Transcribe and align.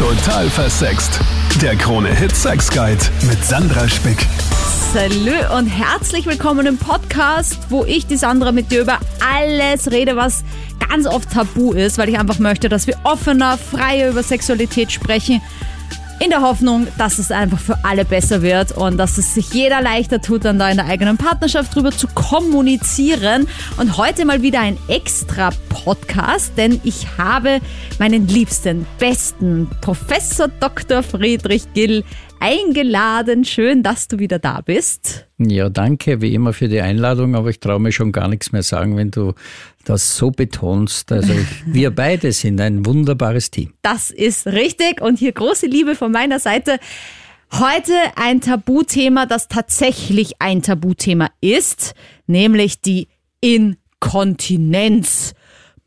Total 0.00 0.48
versext. 0.48 1.20
Der 1.60 1.76
Krone-Hit 1.76 2.34
Sex 2.34 2.70
Guide 2.70 3.04
mit 3.28 3.44
Sandra 3.44 3.86
Spick. 3.86 4.16
Salü 4.94 5.36
und 5.54 5.66
herzlich 5.66 6.24
willkommen 6.24 6.64
im 6.64 6.78
Podcast, 6.78 7.58
wo 7.68 7.84
ich, 7.84 8.06
die 8.06 8.16
Sandra, 8.16 8.50
mit 8.50 8.72
dir 8.72 8.80
über 8.80 8.98
alles 9.22 9.90
rede, 9.90 10.16
was 10.16 10.42
ganz 10.88 11.06
oft 11.06 11.30
tabu 11.30 11.72
ist, 11.74 11.98
weil 11.98 12.08
ich 12.08 12.18
einfach 12.18 12.38
möchte, 12.38 12.70
dass 12.70 12.86
wir 12.86 12.96
offener, 13.04 13.58
freier 13.58 14.08
über 14.08 14.22
Sexualität 14.22 14.90
sprechen 14.90 15.42
in 16.20 16.28
der 16.28 16.42
Hoffnung, 16.42 16.86
dass 16.98 17.18
es 17.18 17.30
einfach 17.30 17.58
für 17.58 17.82
alle 17.82 18.04
besser 18.04 18.42
wird 18.42 18.72
und 18.72 18.98
dass 18.98 19.16
es 19.16 19.34
sich 19.34 19.54
jeder 19.54 19.80
leichter 19.80 20.20
tut, 20.20 20.44
dann 20.44 20.58
da 20.58 20.68
in 20.68 20.76
der 20.76 20.86
eigenen 20.86 21.16
Partnerschaft 21.16 21.74
drüber 21.74 21.92
zu 21.92 22.06
kommunizieren. 22.08 23.48
Und 23.78 23.96
heute 23.96 24.26
mal 24.26 24.42
wieder 24.42 24.60
ein 24.60 24.76
extra 24.86 25.50
Podcast, 25.70 26.52
denn 26.58 26.78
ich 26.84 27.06
habe 27.16 27.60
meinen 27.98 28.28
liebsten, 28.28 28.86
besten 28.98 29.70
Professor 29.80 30.48
Dr. 30.48 31.02
Friedrich 31.02 31.72
Gill 31.72 32.04
eingeladen. 32.40 33.44
Schön, 33.44 33.82
dass 33.82 34.08
du 34.08 34.18
wieder 34.18 34.38
da 34.38 34.60
bist. 34.60 35.26
Ja, 35.38 35.68
danke 35.68 36.20
wie 36.20 36.34
immer 36.34 36.52
für 36.52 36.68
die 36.68 36.80
Einladung, 36.80 37.36
aber 37.36 37.50
ich 37.50 37.60
traue 37.60 37.78
mir 37.78 37.92
schon 37.92 38.12
gar 38.12 38.28
nichts 38.28 38.52
mehr 38.52 38.62
sagen, 38.62 38.96
wenn 38.96 39.10
du 39.10 39.34
das 39.84 40.16
so 40.16 40.30
betonst. 40.30 41.12
Also 41.12 41.32
ich, 41.32 41.46
wir 41.66 41.90
beide 41.90 42.32
sind 42.32 42.60
ein 42.60 42.84
wunderbares 42.84 43.50
Team. 43.50 43.72
Das 43.82 44.10
ist 44.10 44.46
richtig 44.46 45.00
und 45.00 45.18
hier 45.18 45.32
große 45.32 45.66
Liebe 45.66 45.94
von 45.94 46.10
meiner 46.10 46.40
Seite. 46.40 46.78
Heute 47.52 47.92
ein 48.16 48.40
Tabuthema, 48.40 49.26
das 49.26 49.48
tatsächlich 49.48 50.40
ein 50.40 50.62
Tabuthema 50.62 51.30
ist, 51.40 51.94
nämlich 52.26 52.80
die 52.80 53.08
Inkontinenz. 53.40 55.34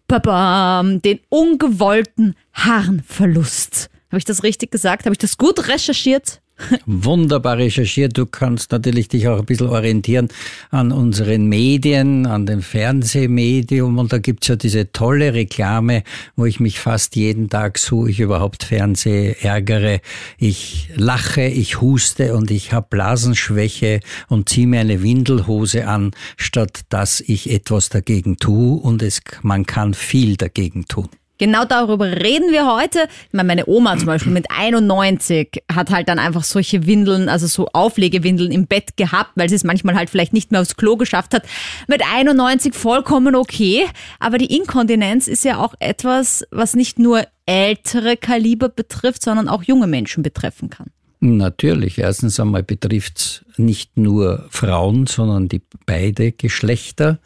Babam, 0.08 1.02
den 1.02 1.22
ungewollten 1.30 2.35
Harnverlust. 2.53 3.89
Habe 4.09 4.20
ich 4.20 4.25
das 4.25 4.44
richtig 4.44 4.70
gesagt? 4.70 5.05
Habe 5.05 5.13
ich 5.13 5.17
das 5.17 5.39
gut 5.39 5.70
recherchiert? 5.70 6.42
Wunderbar 6.85 7.57
recherchiert. 7.57 8.17
Du 8.17 8.25
kannst 8.25 8.72
natürlich 8.72 9.08
dich 9.08 9.28
auch 9.28 9.39
ein 9.39 9.45
bisschen 9.45 9.67
orientieren 9.67 10.30
an 10.69 10.91
unseren 10.91 11.47
Medien, 11.47 12.25
an 12.25 12.45
dem 12.45 12.61
Fernsehmedium. 12.61 13.97
Und 13.97 14.14
da 14.14 14.19
gibt's 14.19 14.47
ja 14.47 14.55
diese 14.55 14.91
tolle 14.91 15.33
Reklame, 15.33 16.03
wo 16.36 16.45
ich 16.45 16.59
mich 16.59 16.80
fast 16.80 17.16
jeden 17.16 17.50
Tag 17.50 17.78
so 17.78 18.08
ich 18.08 18.19
überhaupt 18.19 18.63
Fernseh 18.63 19.36
ärgere. 19.41 20.00
Ich 20.38 20.89
lache, 20.95 21.44
ich 21.44 21.81
huste 21.81 22.36
und 22.36 22.52
ich 22.52 22.72
habe 22.72 22.88
Blasenschwäche 22.89 24.00
und 24.30 24.50
ziehe 24.50 24.67
mir 24.67 24.81
eine 24.81 25.02
Windelhose 25.02 25.88
an, 25.88 26.11
statt 26.38 26.81
dass 26.89 27.22
ich 27.22 27.52
etwas 27.52 27.89
dagegen 27.89 28.38
tue. 28.38 28.80
Und 28.80 29.02
es, 29.02 29.22
man 29.41 29.66
kann 29.66 29.94
viel 29.94 30.38
dagegen 30.38 30.85
tun. 30.85 31.09
Genau 31.39 31.66
darüber 31.66 32.06
reden 32.06 32.52
wir 32.52 32.72
heute. 32.72 33.08
Ich 33.28 33.34
meine, 33.34 33.48
meine 33.48 33.66
Oma 33.67 33.98
zum 33.98 34.06
Beispiel 34.06 34.31
mit 34.31 34.45
91 34.50 35.64
hat 35.73 35.90
halt 35.90 36.08
dann 36.08 36.20
einfach 36.20 36.44
solche 36.44 36.86
Windeln, 36.86 37.28
also 37.28 37.48
so 37.48 37.67
Auflegewindeln 37.73 38.52
im 38.52 38.67
Bett 38.67 38.98
gehabt, 38.98 39.31
weil 39.36 39.50
sie 39.50 39.56
es 39.56 39.64
manchmal 39.64 39.95
halt 39.95 40.09
vielleicht 40.09 40.34
nicht 40.34 40.52
mehr 40.52 40.62
aufs 40.62 40.75
Klo 40.75 40.95
geschafft 40.95 41.34
hat. 41.34 41.44
Mit 41.88 42.03
91 42.03 42.75
vollkommen 42.75 43.36
okay. 43.36 43.86
Aber 44.20 44.38
die 44.38 44.56
Inkontinenz 44.56 45.28
ist 45.28 45.44
ja 45.44 45.58
auch 45.58 45.73
etwas, 45.80 46.45
was 46.52 46.75
nicht 46.75 47.00
nur 47.00 47.23
ältere 47.45 48.16
Kaliber 48.16 48.70
betrifft, 48.70 49.23
sondern 49.23 49.50
auch 49.50 49.64
junge 49.64 49.88
Menschen 49.88 50.23
betreffen 50.23 50.70
kann. 50.70 50.92
Natürlich. 51.20 51.97
Erstens 52.00 52.40
einmal 52.40 52.64
betrifft's 52.64 53.45
nicht 53.58 53.98
nur 53.98 54.46
Frauen, 54.50 55.08
sondern 55.08 55.48
die 55.48 55.62
beide 55.86 56.32
Geschlechter. 56.32 57.20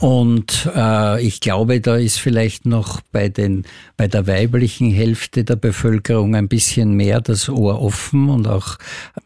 Und 0.00 0.68
äh, 0.74 1.22
ich 1.24 1.40
glaube, 1.40 1.80
da 1.80 1.96
ist 1.96 2.18
vielleicht 2.18 2.66
noch 2.66 3.00
bei 3.12 3.28
den 3.28 3.64
bei 3.96 4.08
der 4.08 4.26
weiblichen 4.26 4.92
Hälfte 4.92 5.44
der 5.44 5.56
Bevölkerung 5.56 6.34
ein 6.34 6.48
bisschen 6.48 6.92
mehr 6.92 7.20
das 7.20 7.48
Ohr 7.48 7.80
offen 7.80 8.28
und 8.28 8.46
auch 8.46 8.76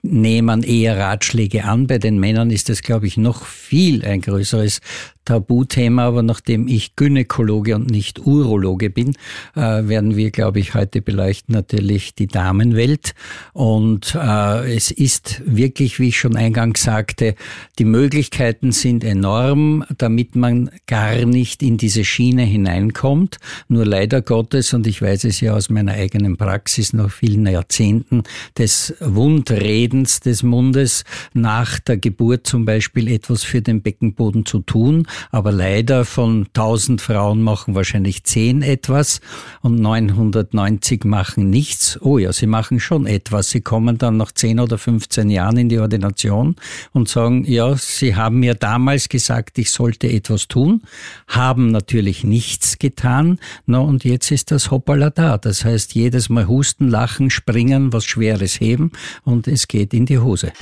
nehmen 0.03 0.63
eher 0.63 0.97
Ratschläge 0.97 1.65
an. 1.65 1.87
Bei 1.87 1.99
den 1.99 2.19
Männern 2.19 2.51
ist 2.51 2.69
das, 2.69 2.83
glaube 2.83 3.07
ich, 3.07 3.17
noch 3.17 3.45
viel 3.45 4.05
ein 4.05 4.21
größeres 4.21 4.81
Tabuthema, 5.25 6.07
aber 6.07 6.23
nachdem 6.23 6.67
ich 6.67 6.97
Gynäkologe 6.97 7.75
und 7.77 7.91
nicht 7.91 8.27
Urologe 8.27 8.91
bin, 8.91 9.15
äh, 9.55 9.61
werden 9.61 10.17
wir, 10.17 10.31
glaube 10.31 10.61
ich, 10.61 10.75
heute 10.75 11.03
beleuchten 11.03 11.55
natürlich 11.55 12.15
die 12.15 12.27
Damenwelt. 12.27 13.15
Und 13.53 14.15
äh, 14.15 14.75
es 14.75 14.91
ist 14.91 15.43
wirklich, 15.45 16.01
wie 16.01 16.09
ich 16.09 16.19
schon 16.19 16.37
eingangs 16.41 16.83
sagte, 16.83 17.35
die 17.79 17.85
Möglichkeiten 17.85 18.73
sind 18.73 19.05
enorm, 19.05 19.85
damit 19.99 20.35
man 20.37 20.71
gar 20.87 21.25
nicht 21.27 21.63
in 21.63 21.77
diese 21.77 22.05
Schiene 22.05 22.43
hineinkommt. 22.43 23.37
Nur 23.69 23.85
leider 23.85 24.23
Gottes, 24.23 24.73
und 24.73 24.87
ich 24.87 25.03
weiß 25.03 25.25
es 25.25 25.41
ja 25.41 25.53
aus 25.53 25.69
meiner 25.69 25.93
eigenen 25.93 26.37
Praxis 26.37 26.93
nach 26.95 27.11
vielen 27.11 27.47
Jahrzehnten 27.47 28.23
des 28.57 28.95
Wundredens 29.01 30.21
des 30.21 30.43
Mundes 30.43 31.05
nach 31.35 31.79
der 31.79 31.99
Geburt 31.99 32.47
zum 32.47 32.65
Beispiel 32.65 33.09
etwas 33.09 33.43
für 33.43 33.61
den 33.61 33.83
Beckenboden 33.83 34.47
zu 34.47 34.61
tun, 34.61 35.07
aber 35.31 35.53
leider 35.53 36.05
von 36.05 36.47
1000 36.47 37.03
Frauen 37.03 37.43
machen 37.43 37.75
wahrscheinlich 37.75 38.25
10 38.25 38.63
etwas 38.63 39.21
und 39.61 39.79
990 39.79 41.05
machen 41.05 41.51
nichts. 41.51 41.99
Oh 42.01 42.17
ja, 42.17 42.33
sie 42.33 42.47
machen 42.47 42.81
schon 42.81 43.07
etwas. 43.07 43.51
Sie 43.51 43.61
kommen 43.61 43.99
dann 43.99 44.17
nach 44.17 44.33
10 44.33 44.59
oder 44.61 44.79
15 44.79 45.29
Jahren 45.29 45.59
in 45.59 45.69
die 45.69 45.79
Ordination 45.79 46.30
und 46.31 47.09
sagen, 47.09 47.45
ja, 47.45 47.77
sie 47.77 48.17
haben 48.17 48.41
mir 48.41 48.55
damals 48.55 49.09
gesagt, 49.09 49.59
ich 49.59 49.71
sollte 49.71 50.09
etwas 50.09 50.49
tun, 50.49 50.83
haben 51.29 51.71
natürlich 51.71 52.25
nichts 52.25 52.79
getan. 52.79 53.39
Na, 53.67 53.79
und 53.79 54.05
jetzt 54.05 54.31
ist 54.31 54.51
das 54.51 54.71
Hoppala 54.71 55.11
da. 55.11 55.39
Das 55.39 55.65
heißt, 55.65 55.95
jedes 55.95 56.29
Mal 56.29 56.49
husten, 56.49 56.89
lachen, 56.89 57.31
springen, 57.31 57.93
was 57.93 58.05
Schweres 58.05 58.61
heben 58.61 58.93
und 59.25 59.49
es 59.49 59.69
geht 59.69 59.95
in 59.95 60.07
die 60.07 60.19
Hose. 60.19 60.53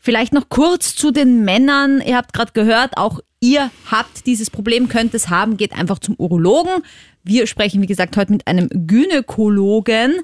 Vielleicht 0.00 0.32
noch 0.32 0.48
kurz 0.48 0.94
zu 0.96 1.10
den 1.10 1.44
Männern. 1.44 2.00
Ihr 2.00 2.16
habt 2.16 2.32
gerade 2.32 2.52
gehört, 2.52 2.96
auch 2.96 3.20
ihr 3.40 3.70
habt 3.90 4.24
dieses 4.24 4.48
Problem, 4.48 4.88
könnt 4.88 5.12
es 5.12 5.28
haben, 5.28 5.58
geht 5.58 5.74
einfach 5.74 5.98
zum 5.98 6.14
Urologen. 6.16 6.82
Wir 7.24 7.46
sprechen, 7.46 7.82
wie 7.82 7.86
gesagt, 7.86 8.16
heute 8.16 8.32
mit 8.32 8.46
einem 8.46 8.70
Gynäkologen. 8.70 10.20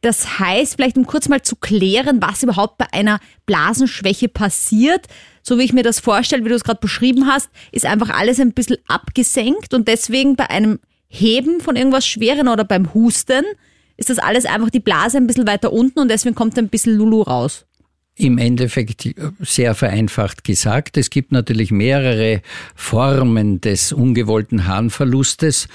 Das 0.00 0.38
heißt, 0.38 0.76
vielleicht 0.76 0.96
um 0.96 1.06
kurz 1.06 1.28
mal 1.28 1.42
zu 1.42 1.56
klären, 1.56 2.22
was 2.22 2.42
überhaupt 2.42 2.78
bei 2.78 2.86
einer 2.92 3.18
Blasenschwäche 3.46 4.28
passiert. 4.28 5.06
So 5.42 5.58
wie 5.58 5.64
ich 5.64 5.72
mir 5.72 5.82
das 5.82 5.98
vorstelle, 6.00 6.44
wie 6.44 6.48
du 6.48 6.54
es 6.54 6.64
gerade 6.64 6.80
beschrieben 6.80 7.26
hast, 7.26 7.48
ist 7.72 7.86
einfach 7.86 8.10
alles 8.10 8.38
ein 8.38 8.52
bisschen 8.52 8.78
abgesenkt 8.86 9.74
und 9.74 9.88
deswegen 9.88 10.36
bei 10.36 10.50
einem 10.50 10.78
Heben 11.08 11.60
von 11.60 11.74
irgendwas 11.74 12.06
Schweren 12.06 12.48
oder 12.48 12.64
beim 12.64 12.92
Husten 12.94 13.44
ist 13.96 14.10
das 14.10 14.18
alles 14.18 14.44
einfach 14.44 14.70
die 14.70 14.80
Blase 14.80 15.16
ein 15.16 15.26
bisschen 15.26 15.46
weiter 15.46 15.72
unten 15.72 15.98
und 15.98 16.08
deswegen 16.08 16.34
kommt 16.34 16.56
ein 16.58 16.68
bisschen 16.68 16.94
Lulu 16.94 17.22
raus 17.22 17.64
im 18.18 18.38
Endeffekt 18.38 19.08
sehr 19.40 19.74
vereinfacht 19.74 20.44
gesagt. 20.44 20.96
Es 20.96 21.10
gibt 21.10 21.32
natürlich 21.32 21.70
mehrere 21.70 22.42
Formen 22.74 23.60
des 23.60 23.92
ungewollten 23.92 24.66
Harnverlustes, 24.66 25.68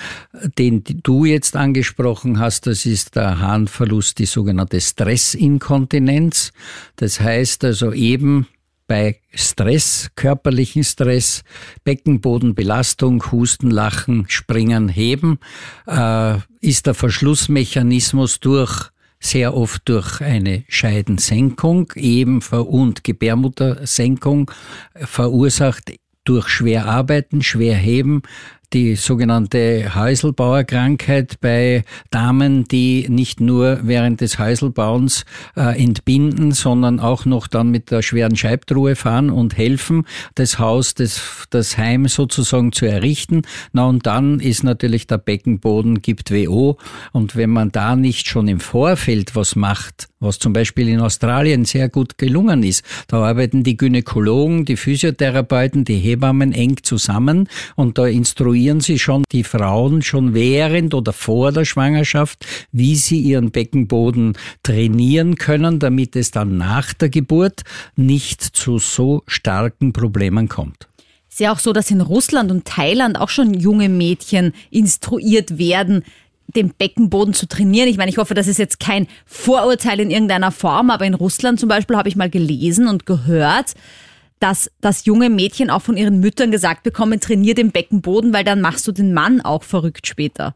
den 0.58 0.84
du 0.84 1.26
jetzt 1.26 1.56
angesprochen 1.56 2.40
hast. 2.40 2.68
Das 2.68 2.86
ist 2.86 3.16
der 3.16 3.40
Harnverlust, 3.40 4.20
die 4.20 4.26
sogenannte 4.26 4.82
Stressinkontinenz. 4.82 6.52
Das 6.98 7.20
heißt 7.20 7.64
also 7.64 7.94
eben 7.94 8.48
bei 8.88 9.20
Stress, 9.34 10.12
körperlichen 10.16 10.84
Stress, 10.84 11.44
Beckenbodenbelastung, 11.86 13.32
Husten, 13.32 13.72
Lachen, 13.72 14.26
Springen, 14.28 14.90
Heben, 14.90 15.40
äh, 15.88 16.38
ist 16.60 16.86
der 16.88 16.94
Verschlussmechanismus 16.94 18.40
durch 18.42 18.92
sehr 19.24 19.56
oft 19.56 19.88
durch 19.88 20.22
eine 20.22 20.64
Scheidensenkung 20.68 21.94
eben 21.96 22.42
und 22.42 23.04
Gebärmuttersenkung 23.04 24.52
verursacht 24.96 25.94
durch 26.26 26.50
schwer 26.50 26.86
arbeiten, 26.86 27.42
schwer 27.42 27.76
heben, 27.76 28.22
die 28.72 28.96
sogenannte 28.96 29.94
Häuselbauerkrankheit 29.94 31.40
bei 31.42 31.84
Damen, 32.10 32.64
die 32.66 33.08
nicht 33.10 33.40
nur 33.40 33.80
während 33.84 34.22
des 34.22 34.40
Häuselbauens 34.40 35.26
äh, 35.56 35.82
entbinden, 35.82 36.52
sondern 36.52 37.00
auch 37.00 37.26
noch 37.26 37.48
dann 37.48 37.70
mit 37.70 37.92
der 37.92 38.02
schweren 38.02 38.36
Scheibtruhe 38.36 38.96
fahren 38.96 39.30
und 39.30 39.58
helfen, 39.58 40.06
das 40.36 40.58
Haus, 40.58 40.96
das, 40.96 41.22
das 41.52 41.78
Heim 41.78 42.08
sozusagen 42.08 42.72
zu 42.72 42.86
errichten. 42.86 43.44
Na 43.74 43.86
und 43.86 44.08
dann 44.08 44.40
ist 44.40 44.64
natürlich 44.64 45.06
der 45.06 45.20
Beckenboden 45.20 46.02
gibt 46.02 46.32
WO 46.32 46.78
und 47.12 47.36
wenn 47.36 47.52
man 47.52 47.72
da 47.72 47.96
nicht 47.96 48.28
schon 48.28 48.48
im 48.48 48.60
Vorfeld 48.60 49.36
was 49.36 49.56
macht, 49.56 50.10
was 50.20 50.40
zum 50.40 50.54
Beispiel 50.54 50.88
in 50.90 51.00
Australien 51.00 51.66
sehr 51.66 51.90
gut 51.90 52.18
gelungen 52.18 52.64
ist. 52.64 52.84
Da 53.08 53.18
arbeiten 53.18 53.64
die 53.64 53.78
Gynäkologen, 53.78 54.66
die 54.66 54.78
Physiotherapeuten, 54.78 55.86
die 55.86 55.98
Hebammen 55.98 56.54
eng 56.54 56.78
zusammen 56.82 57.50
und 57.76 57.98
da 57.98 58.08
instruieren 58.08 58.63
sie 58.80 59.00
schon 59.00 59.24
die 59.32 59.44
Frauen 59.44 60.02
schon 60.02 60.34
während 60.34 60.94
oder 60.94 61.14
vor 61.14 61.52
der 61.52 61.66
Schwangerschaft, 61.66 62.46
wie 62.72 62.96
sie 62.96 63.20
ihren 63.20 63.52
Beckenboden 63.52 64.38
trainieren 64.64 65.36
können, 65.36 65.80
damit 65.80 66.16
es 66.16 66.32
dann 66.32 66.58
nach 66.58 66.94
der 66.94 67.10
Geburt 67.10 67.62
nicht 67.96 68.42
zu 68.42 68.80
so 68.80 69.24
starken 69.28 69.94
Problemen 69.94 70.50
kommt. 70.50 70.88
ist 71.30 71.40
ja 71.40 71.54
auch 71.54 71.60
so, 71.60 71.74
dass 71.74 71.92
in 71.92 72.02
Russland 72.02 72.52
und 72.52 72.66
Thailand 72.66 73.20
auch 73.20 73.30
schon 73.30 73.54
junge 73.54 73.90
Mädchen 73.90 74.54
instruiert 74.70 75.58
werden, 75.58 76.04
den 76.56 76.70
Beckenboden 76.70 77.34
zu 77.34 77.48
trainieren. 77.48 77.90
Ich 77.90 77.98
meine, 77.98 78.12
ich 78.12 78.18
hoffe, 78.18 78.34
das 78.34 78.48
ist 78.48 78.60
jetzt 78.60 78.80
kein 78.80 79.08
Vorurteil 79.26 80.00
in 80.00 80.12
irgendeiner 80.12 80.52
Form, 80.52 80.90
aber 80.90 81.06
in 81.06 81.14
Russland 81.14 81.60
zum 81.60 81.70
Beispiel 81.70 81.98
habe 81.98 82.10
ich 82.10 82.16
mal 82.16 82.30
gelesen 82.30 82.88
und 82.88 83.06
gehört, 83.06 83.74
dass 84.44 84.70
das 84.82 85.06
junge 85.06 85.30
Mädchen 85.30 85.70
auch 85.70 85.82
von 85.82 85.96
ihren 85.96 86.20
Müttern 86.20 86.52
gesagt 86.52 86.84
bekommen, 86.84 87.22
trainier 87.22 87.56
den 87.56 87.72
Beckenboden, 87.72 88.34
weil 88.34 88.44
dann 88.44 88.60
machst 88.60 88.86
du 88.86 88.92
den 88.92 89.14
Mann 89.14 89.40
auch 89.40 89.64
verrückt 89.64 90.06
später 90.06 90.54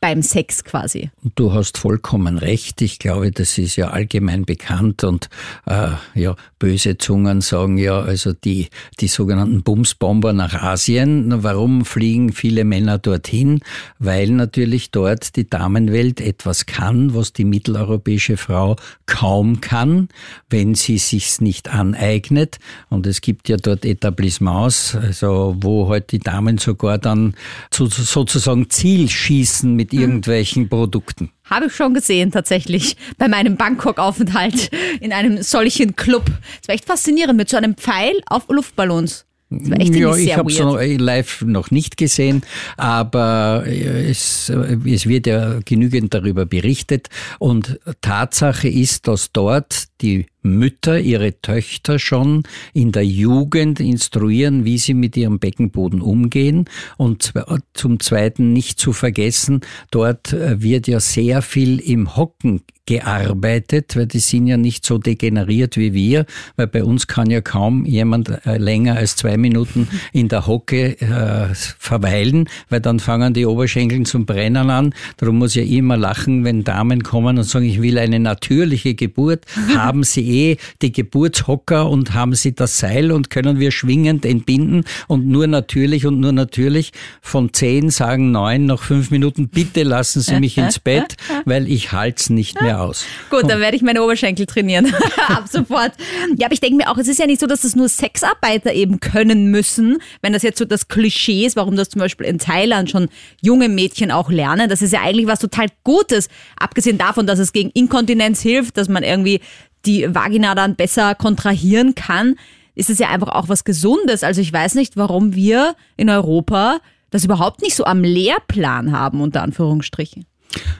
beim 0.00 0.22
Sex 0.22 0.64
quasi. 0.64 1.10
Du 1.34 1.52
hast 1.52 1.76
vollkommen 1.76 2.38
recht. 2.38 2.80
Ich 2.80 2.98
glaube, 2.98 3.30
das 3.30 3.58
ist 3.58 3.76
ja 3.76 3.88
allgemein 3.88 4.46
bekannt 4.46 5.04
und 5.04 5.28
äh, 5.66 5.90
ja, 6.14 6.36
böse 6.58 6.96
Zungen 6.96 7.42
sagen 7.42 7.76
ja, 7.76 8.00
also 8.00 8.32
die, 8.32 8.68
die 8.98 9.08
sogenannten 9.08 9.62
Bumsbomber 9.62 10.32
nach 10.32 10.54
Asien. 10.54 11.42
Warum 11.42 11.84
fliegen 11.84 12.32
viele 12.32 12.64
Männer 12.64 12.96
dorthin? 12.96 13.60
Weil 13.98 14.30
natürlich 14.30 14.90
dort 14.90 15.36
die 15.36 15.48
Damenwelt 15.48 16.22
etwas 16.22 16.64
kann, 16.64 17.14
was 17.14 17.34
die 17.34 17.44
mitteleuropäische 17.44 18.38
Frau 18.38 18.76
kaum 19.04 19.60
kann, 19.60 20.08
wenn 20.48 20.74
sie 20.74 20.96
sich's 20.96 21.42
nicht 21.42 21.68
aneignet. 21.68 22.58
Und 22.88 23.06
es 23.06 23.20
gibt 23.20 23.50
ja 23.50 23.58
dort 23.58 23.84
Etablissements, 23.84 24.96
also 24.96 25.56
wo 25.60 25.90
halt 25.90 26.12
die 26.12 26.20
Damen 26.20 26.56
sogar 26.56 26.96
dann 26.96 27.34
zu, 27.70 27.86
sozusagen 27.86 28.70
Ziel 28.70 29.10
schießen 29.10 29.74
mit 29.74 29.89
mit 29.90 30.00
hm. 30.00 30.00
irgendwelchen 30.00 30.68
Produkten. 30.68 31.30
Habe 31.44 31.66
ich 31.66 31.74
schon 31.74 31.94
gesehen, 31.94 32.30
tatsächlich, 32.30 32.96
bei 33.18 33.28
meinem 33.28 33.56
Bangkok-Aufenthalt 33.56 34.70
in 35.00 35.12
einem 35.12 35.42
solchen 35.42 35.96
Club. 35.96 36.30
Es 36.62 36.68
war 36.68 36.74
echt 36.74 36.84
faszinierend 36.84 37.36
mit 37.36 37.48
so 37.48 37.56
einem 37.56 37.76
Pfeil 37.76 38.20
auf 38.26 38.48
Luftballons. 38.48 39.26
Ja, 39.50 40.16
ich 40.16 40.36
habe 40.36 40.52
es 40.52 40.98
live 40.98 41.42
noch 41.42 41.70
nicht 41.70 41.96
gesehen, 41.96 42.42
aber 42.76 43.64
es, 43.66 44.48
es 44.48 45.06
wird 45.06 45.26
ja 45.26 45.58
genügend 45.64 46.14
darüber 46.14 46.46
berichtet. 46.46 47.08
Und 47.38 47.80
Tatsache 48.00 48.68
ist, 48.68 49.08
dass 49.08 49.32
dort 49.32 49.88
die 50.00 50.26
Mütter 50.42 50.98
ihre 50.98 51.40
Töchter 51.40 51.98
schon 51.98 52.44
in 52.72 52.92
der 52.92 53.04
Jugend 53.04 53.80
instruieren, 53.80 54.64
wie 54.64 54.78
sie 54.78 54.94
mit 54.94 55.16
ihrem 55.16 55.38
Beckenboden 55.38 56.00
umgehen. 56.00 56.66
Und 56.96 57.32
zum 57.74 58.00
Zweiten 58.00 58.52
nicht 58.52 58.78
zu 58.78 58.92
vergessen, 58.92 59.60
dort 59.90 60.32
äh, 60.32 60.62
wird 60.62 60.86
ja 60.86 61.00
sehr 61.00 61.42
viel 61.42 61.78
im 61.80 62.16
Hocken 62.16 62.62
gearbeitet, 62.90 63.94
weil 63.96 64.06
die 64.06 64.18
sind 64.18 64.46
ja 64.46 64.56
nicht 64.56 64.84
so 64.84 64.98
degeneriert 64.98 65.76
wie 65.76 65.92
wir, 65.94 66.26
weil 66.56 66.66
bei 66.66 66.82
uns 66.82 67.06
kann 67.06 67.30
ja 67.30 67.40
kaum 67.40 67.84
jemand 67.84 68.30
äh, 68.46 68.58
länger 68.58 68.96
als 68.96 69.16
zwei 69.16 69.36
Minuten 69.36 69.88
in 70.12 70.28
der 70.28 70.46
Hocke 70.46 71.00
äh, 71.00 71.54
verweilen, 71.54 72.48
weil 72.68 72.80
dann 72.80 72.98
fangen 72.98 73.34
die 73.34 73.46
Oberschenkel 73.46 74.04
zum 74.06 74.26
Brennen 74.26 74.70
an. 74.70 74.94
Darum 75.18 75.38
muss 75.38 75.54
ich 75.54 75.70
ja 75.70 75.78
immer 75.78 75.96
lachen, 75.96 76.44
wenn 76.44 76.64
Damen 76.64 77.02
kommen 77.02 77.38
und 77.38 77.44
sagen, 77.44 77.66
ich 77.66 77.80
will 77.80 77.98
eine 77.98 78.18
natürliche 78.18 78.94
Geburt 78.94 79.44
haben 79.76 79.90
haben 80.00 80.04
Sie 80.04 80.50
eh 80.50 80.56
die 80.82 80.92
Geburtshocker 80.92 81.90
und 81.90 82.14
haben 82.14 82.34
Sie 82.34 82.54
das 82.54 82.78
Seil 82.78 83.12
und 83.12 83.28
können 83.28 83.58
wir 83.58 83.70
schwingend 83.70 84.24
entbinden 84.24 84.84
und 85.08 85.26
nur 85.26 85.46
natürlich 85.46 86.06
und 86.06 86.20
nur 86.20 86.32
natürlich 86.32 86.92
von 87.20 87.52
zehn 87.52 87.90
sagen 87.90 88.30
neun 88.30 88.66
nach 88.66 88.82
fünf 88.82 89.10
Minuten, 89.10 89.48
bitte 89.48 89.82
lassen 89.82 90.20
Sie 90.20 90.38
mich 90.40 90.56
ins 90.56 90.78
Bett, 90.78 91.16
weil 91.44 91.68
ich 91.68 91.92
halte 91.92 92.20
es 92.20 92.30
nicht 92.30 92.62
mehr 92.62 92.79
aus. 92.80 93.04
Gut, 93.28 93.48
dann 93.48 93.60
werde 93.60 93.76
ich 93.76 93.82
meine 93.82 94.02
Oberschenkel 94.02 94.46
trainieren. 94.46 94.92
Ab 95.28 95.44
sofort. 95.50 95.92
Ja, 96.36 96.46
aber 96.46 96.54
ich 96.54 96.60
denke 96.60 96.76
mir 96.76 96.90
auch, 96.90 96.98
es 96.98 97.08
ist 97.08 97.18
ja 97.18 97.26
nicht 97.26 97.40
so, 97.40 97.46
dass 97.46 97.62
das 97.62 97.76
nur 97.76 97.88
Sexarbeiter 97.88 98.72
eben 98.72 99.00
können 99.00 99.50
müssen, 99.50 99.98
wenn 100.22 100.32
das 100.32 100.42
jetzt 100.42 100.58
so 100.58 100.64
das 100.64 100.88
Klischee 100.88 101.46
ist, 101.46 101.56
warum 101.56 101.76
das 101.76 101.90
zum 101.90 102.00
Beispiel 102.00 102.26
in 102.26 102.38
Thailand 102.38 102.90
schon 102.90 103.08
junge 103.40 103.68
Mädchen 103.68 104.10
auch 104.10 104.30
lernen. 104.30 104.68
Das 104.68 104.82
ist 104.82 104.92
ja 104.92 105.02
eigentlich 105.02 105.26
was 105.26 105.38
total 105.38 105.66
Gutes. 105.84 106.28
Abgesehen 106.58 106.98
davon, 106.98 107.26
dass 107.26 107.38
es 107.38 107.52
gegen 107.52 107.70
Inkontinenz 107.70 108.40
hilft, 108.40 108.76
dass 108.76 108.88
man 108.88 109.02
irgendwie 109.02 109.40
die 109.86 110.14
Vagina 110.14 110.54
dann 110.54 110.76
besser 110.76 111.14
kontrahieren 111.14 111.94
kann, 111.94 112.36
ist 112.74 112.90
es 112.90 112.98
ja 112.98 113.08
einfach 113.08 113.28
auch 113.28 113.48
was 113.48 113.64
Gesundes. 113.64 114.22
Also 114.24 114.40
ich 114.40 114.52
weiß 114.52 114.74
nicht, 114.74 114.96
warum 114.96 115.34
wir 115.34 115.74
in 115.96 116.10
Europa 116.10 116.78
das 117.10 117.24
überhaupt 117.24 117.60
nicht 117.62 117.74
so 117.74 117.84
am 117.84 118.02
Lehrplan 118.02 118.92
haben, 118.92 119.20
unter 119.20 119.42
Anführungsstrichen. 119.42 120.24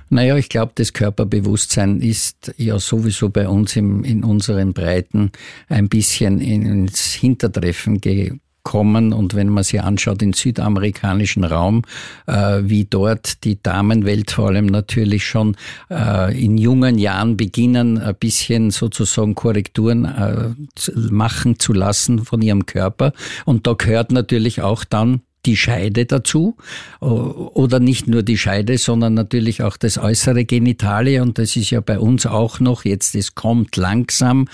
Naja, 0.09 0.37
ich 0.37 0.49
glaube, 0.49 0.73
das 0.75 0.93
Körperbewusstsein 0.93 2.01
ist 2.01 2.53
ja 2.57 2.79
sowieso 2.79 3.29
bei 3.31 3.49
uns 3.49 3.77
im, 3.77 4.03
in 4.05 4.25
unseren 4.25 4.73
Breiten 4.73 5.31
ein 5.69 5.89
bisschen 5.89 6.41
ins 6.41 7.13
Hintertreffen 7.13 8.01
gekommen 8.01 8.41
kommen. 8.63 9.13
Und 9.13 9.35
wenn 9.35 9.49
man 9.49 9.65
sich 9.65 9.81
anschaut, 9.81 10.23
im 10.23 10.33
südamerikanischen 10.33 11.45
Raum, 11.45 11.83
äh, 12.27 12.61
wie 12.63 12.85
dort 12.85 13.45
die 13.45 13.63
Damenwelt 13.63 14.31
vor 14.31 14.49
allem 14.49 14.67
natürlich 14.67 15.27
schon 15.27 15.57
äh, 15.91 16.39
in 16.41 16.59
jungen 16.59 16.99
Jahren 16.99 17.37
beginnen, 17.37 17.99
ein 17.99 18.15
bisschen 18.15 18.71
sozusagen 18.71 19.35
Korrekturen 19.35 20.05
äh, 20.05 20.51
machen 21.11 21.59
zu 21.59 21.73
lassen 21.73 22.25
von 22.25 22.43
ihrem 22.43 22.67
Körper. 22.67 23.13
Und 23.45 23.67
da 23.67 23.75
gehört 23.75 24.13
natürlich 24.13 24.63
auch 24.63 24.85
dann 24.85 25.23
die 25.47 25.57
Scheide 25.57 26.07
dazu 26.07 26.57
oder 27.01 27.81
nicht 27.81 28.07
nur 28.09 28.23
die 28.23 28.39
Scheide, 28.39 28.79
sondern 28.79 29.15
natürlich 29.15 29.63
auch 29.63 29.77
das 29.77 29.99
äußere 29.99 30.45
Genitale. 30.45 31.23
Und 31.23 31.39
das 31.39 31.57
ist 31.57 31.71
ja 31.71 31.81
bei 31.81 31.99
uns 31.99 32.27
auch 32.27 32.61
noch 32.61 32.85
jetzt, 32.85 33.15
es 33.15 33.35
kommt 33.35 33.77
langsam 33.77 34.49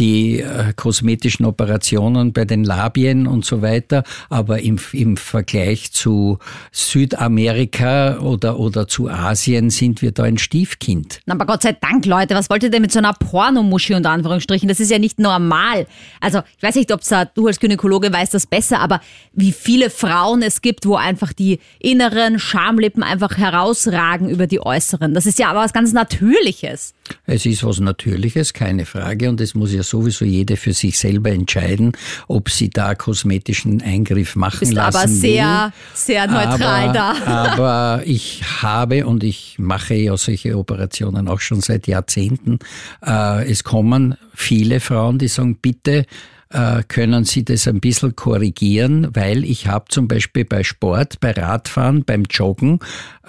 die 0.00 0.40
äh, 0.40 0.72
kosmetischen 0.74 1.44
Operationen 1.44 2.32
bei 2.32 2.46
den 2.46 2.64
Labien 2.64 3.26
und 3.26 3.44
so 3.44 3.62
weiter, 3.62 4.02
aber 4.30 4.60
im, 4.60 4.80
im 4.92 5.16
Vergleich 5.16 5.92
zu 5.92 6.38
Südamerika 6.72 8.18
oder, 8.18 8.58
oder 8.58 8.88
zu 8.88 9.08
Asien 9.08 9.68
sind 9.68 10.00
wir 10.00 10.12
da 10.12 10.24
ein 10.24 10.38
Stiefkind. 10.38 11.20
Aber 11.28 11.44
Gott 11.44 11.62
sei 11.62 11.72
Dank, 11.72 12.06
Leute, 12.06 12.34
was 12.34 12.48
wollt 12.48 12.62
ihr 12.62 12.70
denn 12.70 12.82
mit 12.82 12.92
so 12.92 12.98
einer 12.98 13.12
Pornomuschi 13.12 13.94
unter 13.94 14.10
Anführungsstrichen? 14.10 14.68
Das 14.68 14.80
ist 14.80 14.90
ja 14.90 14.98
nicht 14.98 15.18
normal. 15.18 15.86
Also, 16.20 16.40
ich 16.56 16.62
weiß 16.62 16.76
nicht, 16.76 16.92
ob 16.92 17.02
du 17.34 17.46
als 17.46 17.60
Gynäkologe 17.60 18.12
weißt 18.12 18.32
das 18.32 18.46
besser, 18.46 18.80
aber 18.80 19.00
wie 19.34 19.52
viele 19.52 19.90
Frauen 19.90 20.42
es 20.42 20.62
gibt, 20.62 20.86
wo 20.86 20.96
einfach 20.96 21.34
die 21.34 21.60
inneren 21.78 22.38
Schamlippen 22.38 23.02
einfach 23.02 23.36
herausragen 23.36 24.30
über 24.30 24.46
die 24.46 24.60
äußeren. 24.64 25.12
Das 25.12 25.26
ist 25.26 25.38
ja 25.38 25.50
aber 25.50 25.60
was 25.60 25.74
ganz 25.74 25.92
Natürliches. 25.92 26.94
Es 27.26 27.46
ist 27.46 27.64
was 27.64 27.80
Natürliches, 27.80 28.52
keine 28.52 28.86
Frage, 28.86 29.28
und 29.28 29.40
es 29.40 29.54
muss 29.54 29.72
ja 29.72 29.82
sowieso 29.82 30.24
jede 30.24 30.56
für 30.56 30.72
sich 30.72 30.98
selber 30.98 31.30
entscheiden, 31.30 31.92
ob 32.28 32.50
sie 32.50 32.70
da 32.70 32.94
kosmetischen 32.94 33.82
Eingriff 33.82 34.36
machen 34.36 34.60
Bist 34.60 34.72
lassen 34.72 34.96
aber 34.96 35.08
sehr, 35.08 35.72
will. 35.72 35.94
sehr 35.94 36.26
neutral 36.26 36.88
aber, 36.88 36.92
da. 36.92 37.14
Aber 37.24 38.02
ich 38.06 38.42
habe 38.62 39.06
und 39.06 39.24
ich 39.24 39.56
mache 39.58 39.94
ja 39.94 40.16
solche 40.16 40.56
Operationen 40.56 41.28
auch 41.28 41.40
schon 41.40 41.60
seit 41.60 41.86
Jahrzehnten. 41.86 42.58
Äh, 43.04 43.50
es 43.50 43.64
kommen 43.64 44.16
viele 44.34 44.80
Frauen, 44.80 45.18
die 45.18 45.28
sagen, 45.28 45.56
bitte 45.60 46.06
äh, 46.50 46.82
können 46.88 47.24
Sie 47.24 47.44
das 47.44 47.68
ein 47.68 47.80
bisschen 47.80 48.16
korrigieren, 48.16 49.08
weil 49.14 49.44
ich 49.44 49.66
habe 49.66 49.84
zum 49.88 50.08
Beispiel 50.08 50.44
bei 50.44 50.64
Sport, 50.64 51.20
bei 51.20 51.32
Radfahren, 51.32 52.04
beim 52.04 52.24
Joggen, 52.24 52.80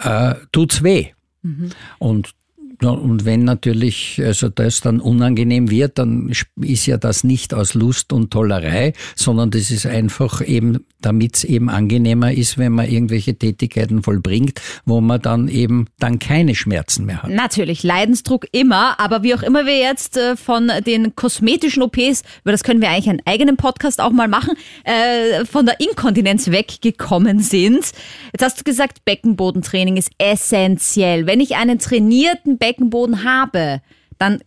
äh, 0.02 0.36
tut's 0.52 0.84
weh. 0.84 1.08
Mhm. 1.44 1.70
Und 2.00 2.32
und 2.90 3.26
wenn 3.26 3.44
natürlich 3.44 4.22
also 4.24 4.50
das 4.50 4.82
dann 4.82 5.00
unangenehm 5.00 5.70
wird, 5.70 6.00
dann 6.00 6.32
ist 6.62 6.86
ja 6.86 6.98
das 6.98 7.24
nicht 7.24 7.54
aus 7.54 7.74
Lust 7.76 8.12
und 8.12 8.32
Tollerei, 8.32 8.94
sondern 9.16 9.52
das 9.52 9.70
ist 9.70 9.86
einfach 9.86 10.42
eben, 10.46 10.86
damit 11.00 11.38
es 11.38 11.44
eben 11.44 11.70
angenehmer 11.70 12.34
ist, 12.34 12.58
wenn 12.58 12.72
man 12.72 12.90
irgendwelche 12.90 13.36
Tätigkeiten 13.36 14.02
vollbringt, 14.02 14.60
wo 14.86 15.00
man 15.00 15.22
dann 15.22 15.48
eben 15.48 15.86
dann 16.00 16.20
keine 16.20 16.56
Schmerzen 16.56 17.06
mehr 17.06 17.22
hat. 17.22 17.30
Natürlich, 17.30 17.84
Leidensdruck 17.84 18.48
immer, 18.52 19.00
aber 19.00 19.22
wie 19.24 19.36
auch 19.36 19.44
immer 19.44 19.66
wir 19.66 19.78
jetzt 19.78 20.18
äh, 20.18 20.36
von 20.36 20.72
den 20.86 21.16
kosmetischen 21.16 21.84
OPs, 21.84 22.24
über 22.42 22.52
das 22.52 22.64
können 22.64 22.82
wir 22.82 22.90
eigentlich 22.90 23.10
einen 23.10 23.22
eigenen 23.26 23.58
Podcast 23.58 24.02
auch 24.02 24.12
mal 24.12 24.28
machen, 24.28 24.56
äh, 24.84 25.46
von 25.46 25.66
der 25.66 25.80
Inkontinenz 25.80 26.50
weggekommen 26.50 27.40
sind. 27.40 27.92
Jetzt 28.34 28.44
hast 28.44 28.60
du 28.60 28.64
gesagt, 28.64 29.06
Beckenbodentraining 29.06 29.98
ist 29.98 30.10
essentiell. 30.18 31.28
Wenn 31.28 31.40
ich 31.40 31.56
einen 31.56 31.78
trainierten 31.80 32.58
Beckenboden 32.58 32.71
Beckenboden 32.72 33.26
habe, 33.26 33.82
dann 34.18 34.40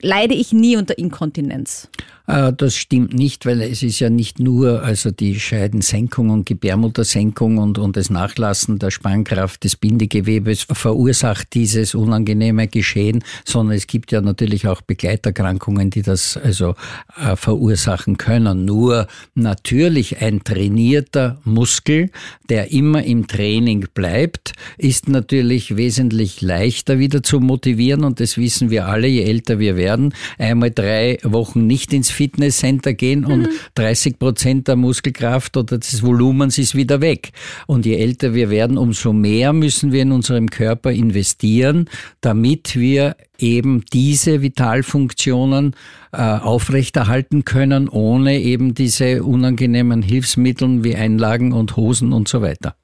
leide 0.00 0.34
ich 0.34 0.52
nie 0.52 0.76
unter 0.76 0.96
Inkontinenz. 0.98 1.88
Äh, 2.26 2.52
das 2.52 2.76
stimmt 2.76 3.14
nicht, 3.14 3.46
weil 3.46 3.60
es 3.62 3.82
ist 3.82 4.00
ja 4.00 4.10
nicht 4.10 4.38
nur 4.38 4.82
also 4.82 5.10
die 5.10 5.38
Scheidensenkung 5.38 6.30
und 6.30 6.46
Gebärmuttersenkung 6.46 7.58
und, 7.58 7.78
und 7.78 7.96
das 7.96 8.10
Nachlassen 8.10 8.78
der 8.78 8.90
Spannkraft 8.90 9.64
des 9.64 9.76
Bindegewebes 9.76 10.66
verursacht 10.70 11.54
dieses 11.54 11.94
unangenehme 11.94 12.68
Geschehen, 12.68 13.22
sondern 13.44 13.76
es 13.76 13.86
gibt 13.86 14.12
ja 14.12 14.20
natürlich 14.20 14.66
auch 14.66 14.82
Begleiterkrankungen, 14.82 15.90
die 15.90 16.02
das 16.02 16.36
also 16.36 16.74
äh, 17.16 17.36
verursachen 17.36 18.16
können. 18.16 18.64
Nur 18.64 19.06
natürlich 19.34 20.20
ein 20.20 20.42
trainierter 20.42 21.38
Muskel, 21.44 22.10
der 22.48 22.72
immer 22.72 23.04
im 23.04 23.26
Training 23.26 23.86
bleibt, 23.94 24.52
ist 24.78 25.08
natürlich 25.08 25.76
wesentlich 25.76 26.40
leichter 26.42 26.98
wieder 26.98 27.22
zu 27.22 27.40
motivieren 27.40 28.04
und 28.04 28.20
das 28.20 28.36
wissen 28.36 28.70
wir 28.70 28.86
alle, 28.86 29.06
je 29.06 29.22
älter 29.22 29.58
wir 29.58 29.76
werden. 29.76 30.14
Einmal 30.38 30.70
drei 30.70 31.18
Wochen 31.22 31.66
nicht 31.66 31.92
ins 31.92 32.10
Fitnesscenter 32.16 32.94
gehen 32.94 33.24
und 33.24 33.48
30 33.74 34.18
Prozent 34.18 34.68
der 34.68 34.76
Muskelkraft 34.76 35.56
oder 35.56 35.78
des 35.78 36.02
Volumens 36.02 36.58
ist 36.58 36.74
wieder 36.74 37.00
weg. 37.00 37.30
Und 37.66 37.86
je 37.86 37.96
älter 37.96 38.34
wir 38.34 38.50
werden, 38.50 38.78
umso 38.78 39.12
mehr 39.12 39.52
müssen 39.52 39.92
wir 39.92 40.02
in 40.02 40.12
unserem 40.12 40.48
Körper 40.48 40.90
investieren, 40.90 41.88
damit 42.20 42.76
wir 42.76 43.16
eben 43.38 43.84
diese 43.92 44.42
Vitalfunktionen 44.42 45.74
äh, 46.12 46.22
aufrechterhalten 46.22 47.44
können, 47.44 47.88
ohne 47.88 48.40
eben 48.40 48.74
diese 48.74 49.22
unangenehmen 49.22 50.02
Hilfsmittel 50.02 50.84
wie 50.84 50.96
Einlagen 50.96 51.52
und 51.52 51.76
Hosen 51.76 52.12
und 52.12 52.28
so 52.28 52.40
weiter. 52.40 52.74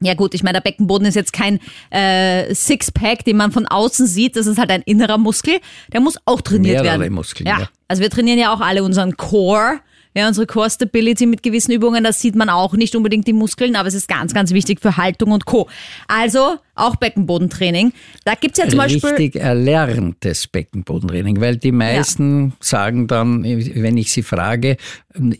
Ja 0.00 0.14
gut, 0.14 0.32
ich 0.34 0.44
meine, 0.44 0.54
der 0.54 0.60
Beckenboden 0.60 1.06
ist 1.08 1.16
jetzt 1.16 1.32
kein 1.32 1.58
äh, 1.90 2.54
Sixpack, 2.54 3.24
den 3.24 3.36
man 3.36 3.50
von 3.50 3.66
außen 3.66 4.06
sieht. 4.06 4.36
Das 4.36 4.46
ist 4.46 4.56
halt 4.58 4.70
ein 4.70 4.82
innerer 4.82 5.18
Muskel. 5.18 5.58
Der 5.92 6.00
muss 6.00 6.16
auch 6.24 6.40
trainiert 6.40 6.82
Mehrere 6.82 7.00
werden. 7.00 7.12
Muskeln, 7.14 7.48
Ja. 7.48 7.60
ja. 7.60 7.68
Also 7.88 8.02
wir 8.02 8.10
trainieren 8.10 8.38
ja 8.38 8.52
auch 8.54 8.60
alle 8.60 8.84
unseren 8.84 9.16
Core. 9.16 9.80
Ja, 10.14 10.26
unsere 10.28 10.46
Core 10.46 10.70
Stability 10.70 11.26
mit 11.26 11.42
gewissen 11.42 11.72
Übungen, 11.72 12.02
das 12.04 12.20
sieht 12.20 12.34
man 12.34 12.48
auch 12.48 12.72
nicht 12.74 12.96
unbedingt 12.96 13.26
die 13.26 13.32
Muskeln, 13.32 13.76
aber 13.76 13.88
es 13.88 13.94
ist 13.94 14.08
ganz, 14.08 14.34
ganz 14.34 14.52
wichtig 14.52 14.80
für 14.80 14.96
Haltung 14.96 15.32
und 15.32 15.44
Co. 15.44 15.68
Also 16.08 16.56
auch 16.74 16.96
Beckenbodentraining. 16.96 17.92
Da 18.24 18.34
gibt's 18.34 18.58
ja 18.58 18.68
zum 18.68 18.78
Beispiel. 18.78 19.10
Richtig 19.10 19.36
erlerntes 19.36 20.46
Beckenbodentraining, 20.46 21.40
weil 21.40 21.56
die 21.56 21.72
meisten 21.72 22.54
sagen 22.60 23.06
dann, 23.06 23.44
wenn 23.44 23.96
ich 23.96 24.12
sie 24.12 24.22
frage, 24.22 24.76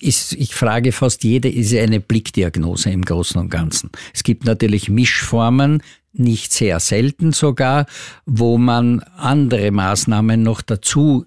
ist, 0.01 0.33
ich 0.33 0.55
frage 0.55 0.93
fast 0.93 1.25
jede, 1.25 1.49
ist 1.49 1.75
eine 1.75 2.01
Blickdiagnose 2.01 2.91
im 2.91 3.03
Großen 3.03 3.41
und 3.41 3.51
Ganzen. 3.51 3.91
Es 4.13 4.23
gibt 4.23 4.45
natürlich 4.45 4.89
Mischformen, 4.89 5.83
nicht 6.13 6.53
sehr 6.53 6.81
selten 6.81 7.33
sogar, 7.33 7.87
wo 8.27 8.59
man 8.59 9.01
andere 9.17 9.71
Maßnahmen 9.71 10.43
noch 10.43 10.63
dazu 10.63 11.27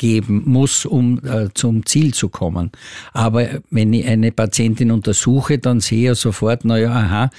geben 0.00 0.42
muss, 0.46 0.86
um 0.86 1.20
äh, 1.24 1.50
zum 1.52 1.84
Ziel 1.84 2.14
zu 2.14 2.30
kommen. 2.30 2.72
Aber 3.12 3.60
wenn 3.70 3.92
ich 3.92 4.06
eine 4.06 4.32
Patientin 4.32 4.90
untersuche, 4.90 5.58
dann 5.58 5.80
sehe 5.80 6.12
ich 6.12 6.18
sofort, 6.18 6.64
na 6.64 6.78
ja, 6.78 6.90
aha, 6.90 7.30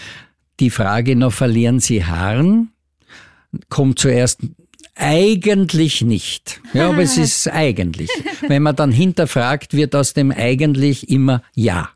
die 0.59 0.69
Frage 0.69 1.15
noch, 1.15 1.33
verlieren 1.33 1.79
Sie 1.79 2.05
Haaren? 2.05 2.69
Kommt 3.67 3.97
zuerst 3.97 4.41
eigentlich 4.95 6.03
nicht. 6.03 6.61
Ja, 6.73 6.89
aber 6.89 7.01
es 7.01 7.17
ist 7.25 7.47
eigentlich. 7.47 8.11
Wenn 8.47 8.61
man 8.61 8.75
dann 8.75 8.91
hinterfragt, 8.91 9.73
wird 9.73 9.95
aus 9.95 10.13
dem 10.13 10.31
eigentlich 10.31 11.09
immer 11.09 11.41
ja. 11.55 11.89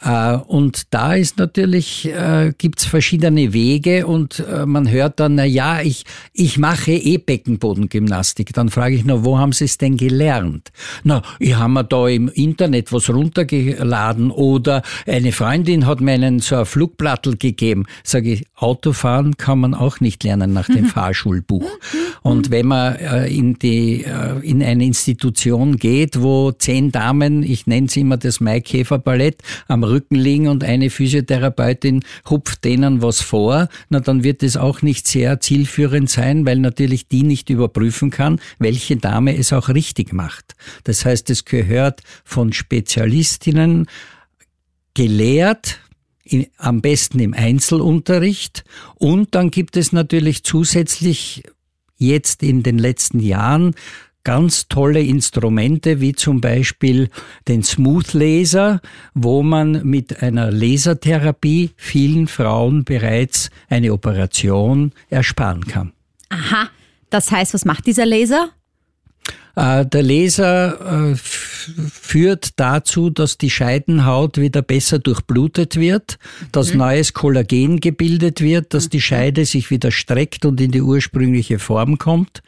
Äh, 0.00 0.36
und 0.36 0.94
da 0.94 1.14
ist 1.14 1.38
natürlich, 1.38 2.08
äh, 2.08 2.52
gibt's 2.56 2.84
verschiedene 2.84 3.52
Wege 3.52 4.06
und 4.06 4.38
äh, 4.38 4.64
man 4.64 4.88
hört 4.88 5.18
dann, 5.18 5.34
na 5.34 5.44
ja, 5.44 5.80
ich, 5.80 6.04
ich 6.32 6.56
mache 6.56 6.92
eh 6.92 7.18
Beckenbodengymnastik. 7.18 8.52
Dann 8.52 8.68
frage 8.68 8.94
ich 8.94 9.04
noch, 9.04 9.24
wo 9.24 9.38
haben 9.38 9.52
Sie 9.52 9.64
es 9.64 9.76
denn 9.76 9.96
gelernt? 9.96 10.70
Na, 11.02 11.22
ich 11.40 11.56
habe 11.56 11.72
mir 11.72 11.84
da 11.84 12.06
im 12.06 12.28
Internet 12.28 12.92
was 12.92 13.10
runtergeladen 13.10 14.30
oder 14.30 14.82
eine 15.06 15.32
Freundin 15.32 15.86
hat 15.86 16.00
mir 16.00 16.12
einen 16.12 16.38
so 16.38 16.56
ein 16.56 16.66
Flugblattel 16.66 17.36
gegeben. 17.36 17.86
Sage 18.04 18.34
ich, 18.34 18.46
Autofahren 18.54 19.36
kann 19.36 19.58
man 19.58 19.74
auch 19.74 19.98
nicht 19.98 20.22
lernen 20.22 20.52
nach 20.52 20.68
dem 20.68 20.86
Fahrschulbuch. 20.86 21.68
Und 22.22 22.50
wenn 22.50 22.66
man 22.66 22.96
äh, 22.96 23.26
in 23.26 23.58
die, 23.58 24.04
äh, 24.04 24.38
in 24.42 24.62
eine 24.62 24.84
Institution 24.84 25.76
geht, 25.76 26.22
wo 26.22 26.52
zehn 26.52 26.92
Damen, 26.92 27.42
ich 27.42 27.66
nenne 27.66 27.88
sie 27.88 28.00
immer 28.00 28.16
das 28.16 28.40
Maikäferballett, 28.40 29.23
am 29.68 29.84
Rücken 29.84 30.16
liegen 30.16 30.48
und 30.48 30.64
eine 30.64 30.90
Physiotherapeutin 30.90 32.04
hupft 32.28 32.64
denen 32.64 33.02
was 33.02 33.20
vor, 33.20 33.68
na 33.88 34.00
dann 34.00 34.24
wird 34.24 34.42
es 34.42 34.56
auch 34.56 34.82
nicht 34.82 35.06
sehr 35.06 35.40
zielführend 35.40 36.10
sein, 36.10 36.46
weil 36.46 36.58
natürlich 36.58 37.08
die 37.08 37.22
nicht 37.22 37.50
überprüfen 37.50 38.10
kann, 38.10 38.40
welche 38.58 38.96
Dame 38.96 39.36
es 39.36 39.52
auch 39.52 39.68
richtig 39.68 40.12
macht. 40.12 40.54
Das 40.84 41.04
heißt, 41.04 41.30
es 41.30 41.44
gehört 41.44 42.02
von 42.24 42.52
Spezialistinnen 42.52 43.86
gelehrt, 44.94 45.80
in, 46.24 46.46
am 46.56 46.80
besten 46.80 47.20
im 47.20 47.34
Einzelunterricht. 47.34 48.64
Und 48.94 49.34
dann 49.34 49.50
gibt 49.50 49.76
es 49.76 49.92
natürlich 49.92 50.42
zusätzlich 50.44 51.42
jetzt 51.96 52.42
in 52.42 52.62
den 52.62 52.78
letzten 52.78 53.20
Jahren 53.20 53.74
ganz 54.24 54.68
tolle 54.68 55.02
Instrumente, 55.02 56.00
wie 56.00 56.14
zum 56.14 56.40
Beispiel 56.40 57.10
den 57.46 57.62
Smooth 57.62 58.14
Laser, 58.14 58.80
wo 59.14 59.42
man 59.42 59.86
mit 59.86 60.22
einer 60.22 60.50
Lasertherapie 60.50 61.70
vielen 61.76 62.26
Frauen 62.26 62.84
bereits 62.84 63.50
eine 63.68 63.92
Operation 63.92 64.92
ersparen 65.10 65.66
kann. 65.66 65.92
Aha. 66.30 66.68
Das 67.10 67.30
heißt, 67.30 67.54
was 67.54 67.64
macht 67.64 67.86
dieser 67.86 68.06
Laser? 68.06 68.50
Äh, 69.56 69.86
Der 69.86 70.02
Laser 70.02 71.12
äh, 71.12 71.14
führt 71.16 72.58
dazu, 72.58 73.10
dass 73.10 73.38
die 73.38 73.50
Scheidenhaut 73.50 74.38
wieder 74.38 74.62
besser 74.62 74.98
durchblutet 74.98 75.76
wird, 75.76 76.18
dass 76.50 76.74
neues 76.74 77.12
Kollagen 77.12 77.80
gebildet 77.80 78.40
wird, 78.40 78.74
dass 78.74 78.88
die 78.88 79.00
Scheide 79.00 79.44
sich 79.44 79.70
wieder 79.70 79.92
streckt 79.92 80.44
und 80.44 80.60
in 80.60 80.72
die 80.72 80.82
ursprüngliche 80.82 81.58
Form 81.58 81.98
kommt. 81.98 82.42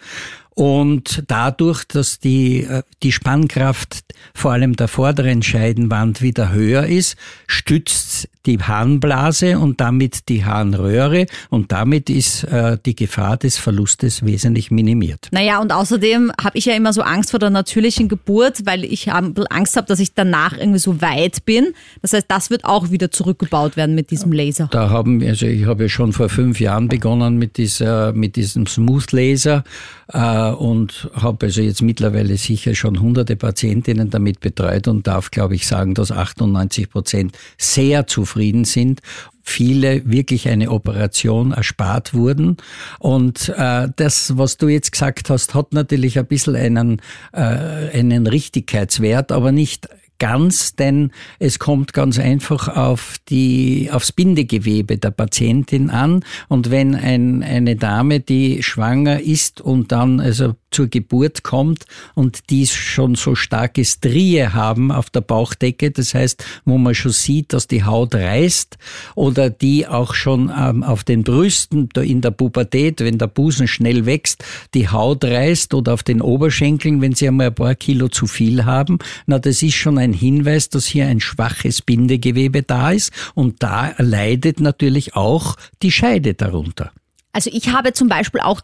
Und 0.56 1.22
dadurch, 1.28 1.84
dass 1.84 2.18
die, 2.18 2.64
äh, 2.64 2.82
die 3.02 3.12
Spannkraft 3.12 4.04
vor 4.34 4.52
allem 4.52 4.74
der 4.74 4.88
vorderen 4.88 5.42
Scheidenwand 5.42 6.22
wieder 6.22 6.50
höher 6.50 6.86
ist, 6.86 7.16
stützt 7.46 8.28
die 8.46 8.58
Harnblase 8.58 9.58
und 9.58 9.80
damit 9.80 10.28
die 10.28 10.44
Harnröhre 10.44 11.26
und 11.50 11.72
damit 11.72 12.08
ist 12.08 12.44
äh, 12.44 12.78
die 12.86 12.94
Gefahr 12.94 13.36
des 13.36 13.58
Verlustes 13.58 14.24
wesentlich 14.24 14.70
minimiert. 14.70 15.28
Naja, 15.32 15.60
und 15.60 15.72
außerdem 15.72 16.32
habe 16.40 16.56
ich 16.56 16.64
ja 16.66 16.74
immer 16.74 16.92
so 16.92 17.02
Angst 17.02 17.32
vor 17.32 17.40
der 17.40 17.50
natürlichen 17.50 18.08
Geburt, 18.08 18.64
weil 18.64 18.84
ich 18.84 19.06
bisschen 19.06 19.46
Angst 19.48 19.76
habe, 19.76 19.86
dass 19.86 20.00
ich 20.00 20.14
danach 20.14 20.56
irgendwie 20.56 20.78
so 20.78 21.00
weit 21.00 21.44
bin. 21.44 21.74
Das 22.02 22.12
heißt, 22.12 22.26
das 22.28 22.50
wird 22.50 22.64
auch 22.64 22.90
wieder 22.90 23.10
zurückgebaut 23.10 23.76
werden 23.76 23.94
mit 23.94 24.10
diesem 24.10 24.32
Laser. 24.32 24.68
Da 24.70 24.90
haben 24.90 25.20
wir, 25.20 25.28
also 25.28 25.46
ich 25.46 25.66
habe 25.66 25.84
ja 25.84 25.88
schon 25.88 26.12
vor 26.12 26.28
fünf 26.28 26.60
Jahren 26.60 26.88
begonnen 26.88 27.36
mit 27.36 27.56
dieser, 27.56 28.12
mit 28.12 28.36
diesem 28.36 28.66
Smooth 28.66 29.12
Laser 29.12 29.64
äh, 30.12 30.18
und 30.50 31.10
habe 31.14 31.46
also 31.46 31.60
jetzt 31.60 31.82
mittlerweile 31.82 32.36
sicher 32.36 32.74
schon 32.74 33.00
hunderte 33.00 33.36
Patientinnen 33.36 34.10
damit 34.10 34.40
betreut 34.40 34.88
und 34.88 35.06
darf, 35.06 35.30
glaube 35.30 35.54
ich, 35.54 35.66
sagen, 35.66 35.94
dass 35.94 36.10
98 36.10 36.90
Prozent 36.90 37.36
sehr 37.58 38.06
zufrieden 38.06 38.64
sind 38.64 39.00
viele 39.48 40.02
wirklich 40.10 40.48
eine 40.48 40.70
Operation 40.72 41.52
erspart 41.52 42.14
wurden. 42.14 42.56
Und 42.98 43.48
äh, 43.56 43.88
das, 43.94 44.36
was 44.36 44.56
du 44.56 44.66
jetzt 44.66 44.90
gesagt 44.90 45.30
hast, 45.30 45.54
hat 45.54 45.72
natürlich 45.72 46.18
ein 46.18 46.26
bisschen 46.26 46.56
einen, 46.56 47.00
äh, 47.32 47.38
einen 47.38 48.26
Richtigkeitswert, 48.26 49.30
aber 49.30 49.52
nicht 49.52 49.88
ganz, 50.18 50.74
denn 50.76 51.10
es 51.38 51.58
kommt 51.58 51.92
ganz 51.92 52.18
einfach 52.18 52.68
auf 52.68 53.16
die, 53.28 53.88
aufs 53.92 54.12
Bindegewebe 54.12 54.98
der 54.98 55.10
Patientin 55.10 55.90
an. 55.90 56.24
Und 56.48 56.70
wenn 56.70 56.94
ein, 56.94 57.42
eine 57.42 57.76
Dame, 57.76 58.20
die 58.20 58.62
schwanger 58.62 59.20
ist 59.20 59.60
und 59.60 59.92
dann 59.92 60.20
also 60.20 60.54
zur 60.76 60.88
Geburt 60.88 61.42
kommt 61.42 61.86
und 62.14 62.50
die 62.50 62.66
schon 62.66 63.14
so 63.14 63.34
starke 63.34 63.82
Strie 63.82 64.44
haben 64.44 64.92
auf 64.92 65.08
der 65.08 65.22
Bauchdecke, 65.22 65.90
das 65.90 66.12
heißt, 66.12 66.44
wo 66.66 66.76
man 66.76 66.94
schon 66.94 67.12
sieht, 67.12 67.54
dass 67.54 67.66
die 67.66 67.84
Haut 67.84 68.14
reißt 68.14 68.76
oder 69.14 69.48
die 69.48 69.86
auch 69.86 70.12
schon 70.12 70.52
ähm, 70.54 70.82
auf 70.82 71.02
den 71.02 71.24
Brüsten 71.24 71.88
in 71.96 72.20
der 72.20 72.30
Pubertät, 72.30 73.00
wenn 73.00 73.16
der 73.16 73.28
Busen 73.28 73.68
schnell 73.68 74.04
wächst, 74.04 74.44
die 74.74 74.90
Haut 74.90 75.24
reißt 75.24 75.72
oder 75.72 75.94
auf 75.94 76.02
den 76.02 76.20
Oberschenkeln, 76.20 77.00
wenn 77.00 77.14
sie 77.14 77.28
einmal 77.28 77.46
ein 77.46 77.54
paar 77.54 77.74
Kilo 77.74 78.08
zu 78.08 78.26
viel 78.26 78.66
haben, 78.66 78.98
na, 79.24 79.38
das 79.38 79.62
ist 79.62 79.76
schon 79.76 79.96
ein 79.96 80.12
Hinweis, 80.12 80.68
dass 80.68 80.84
hier 80.84 81.06
ein 81.06 81.20
schwaches 81.20 81.80
Bindegewebe 81.80 82.62
da 82.62 82.90
ist 82.90 83.12
und 83.34 83.62
da 83.62 83.94
leidet 83.96 84.60
natürlich 84.60 85.16
auch 85.16 85.56
die 85.82 85.90
Scheide 85.90 86.34
darunter. 86.34 86.92
Also 87.32 87.50
ich 87.52 87.68
habe 87.68 87.92
zum 87.92 88.08
Beispiel 88.08 88.40
auch 88.40 88.60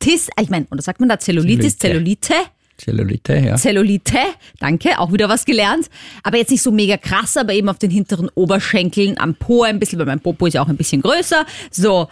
Zellulitis, 0.00 0.28
ich 0.40 0.50
meine, 0.50 0.66
oder 0.70 0.82
sagt 0.82 1.00
man 1.00 1.08
da 1.08 1.18
Zellulitis, 1.18 1.78
Zellulite. 1.78 2.34
Zellulite? 2.76 3.36
Ja. 3.36 3.56
Zellulite, 3.56 4.18
danke, 4.58 4.98
auch 4.98 5.12
wieder 5.12 5.28
was 5.28 5.44
gelernt. 5.46 5.88
Aber 6.22 6.36
jetzt 6.36 6.50
nicht 6.50 6.62
so 6.62 6.70
mega 6.70 6.96
krass, 6.98 7.36
aber 7.36 7.54
eben 7.54 7.68
auf 7.68 7.78
den 7.78 7.90
hinteren 7.90 8.28
Oberschenkeln, 8.34 9.18
am 9.18 9.34
Po 9.34 9.62
ein 9.62 9.78
bisschen, 9.80 9.98
weil 9.98 10.06
mein 10.06 10.20
Popo 10.20 10.46
ist 10.46 10.54
ja 10.54 10.62
auch 10.62 10.68
ein 10.68 10.76
bisschen 10.76 11.00
größer. 11.02 11.46
So. 11.70 12.08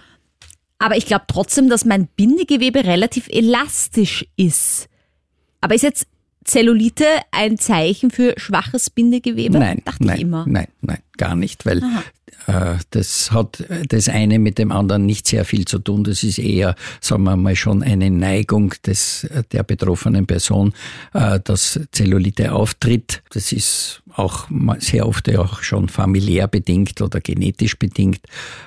Aber 0.78 0.96
ich 0.96 1.06
glaube 1.06 1.24
trotzdem, 1.28 1.68
dass 1.68 1.84
mein 1.84 2.08
Bindegewebe 2.16 2.84
relativ 2.84 3.28
elastisch 3.28 4.26
ist. 4.36 4.88
Aber 5.60 5.74
ist 5.74 5.82
jetzt 5.82 6.06
Zellulite 6.44 7.06
ein 7.30 7.58
Zeichen 7.58 8.10
für 8.10 8.34
schwaches 8.38 8.90
Bindegebe? 8.90 9.50
Nein, 9.50 9.82
Dachte 9.84 10.04
nein, 10.04 10.16
ich 10.16 10.22
immer. 10.22 10.44
nein, 10.48 10.68
nein, 10.80 10.98
gar 11.16 11.36
nicht, 11.36 11.64
weil 11.64 11.78
äh, 11.78 11.86
das 12.90 13.32
hat 13.32 13.64
das 13.88 14.08
eine 14.08 14.38
mit 14.38 14.58
dem 14.58 14.70
anderen 14.70 15.06
nicht 15.06 15.26
sehr 15.28 15.44
viel 15.44 15.64
zu 15.64 15.78
tun. 15.78 16.04
Das 16.04 16.22
ist 16.22 16.38
eher, 16.38 16.74
sagen 17.00 17.24
wir 17.24 17.36
mal, 17.36 17.56
schon 17.56 17.82
eine 17.82 18.10
Neigung 18.10 18.74
des, 18.86 19.26
der 19.52 19.62
betroffenen 19.62 20.26
Person, 20.26 20.74
äh, 21.12 21.40
dass 21.42 21.80
Zellulite 21.92 22.52
auftritt. 22.52 23.22
Das 23.32 23.52
ist 23.52 24.02
auch 24.16 24.48
sehr 24.78 25.08
oft 25.08 25.34
auch 25.36 25.62
schon 25.62 25.88
familiär 25.88 26.46
bedingt 26.46 27.00
oder 27.00 27.20
genetisch 27.20 27.78
bedingt. 27.78 28.20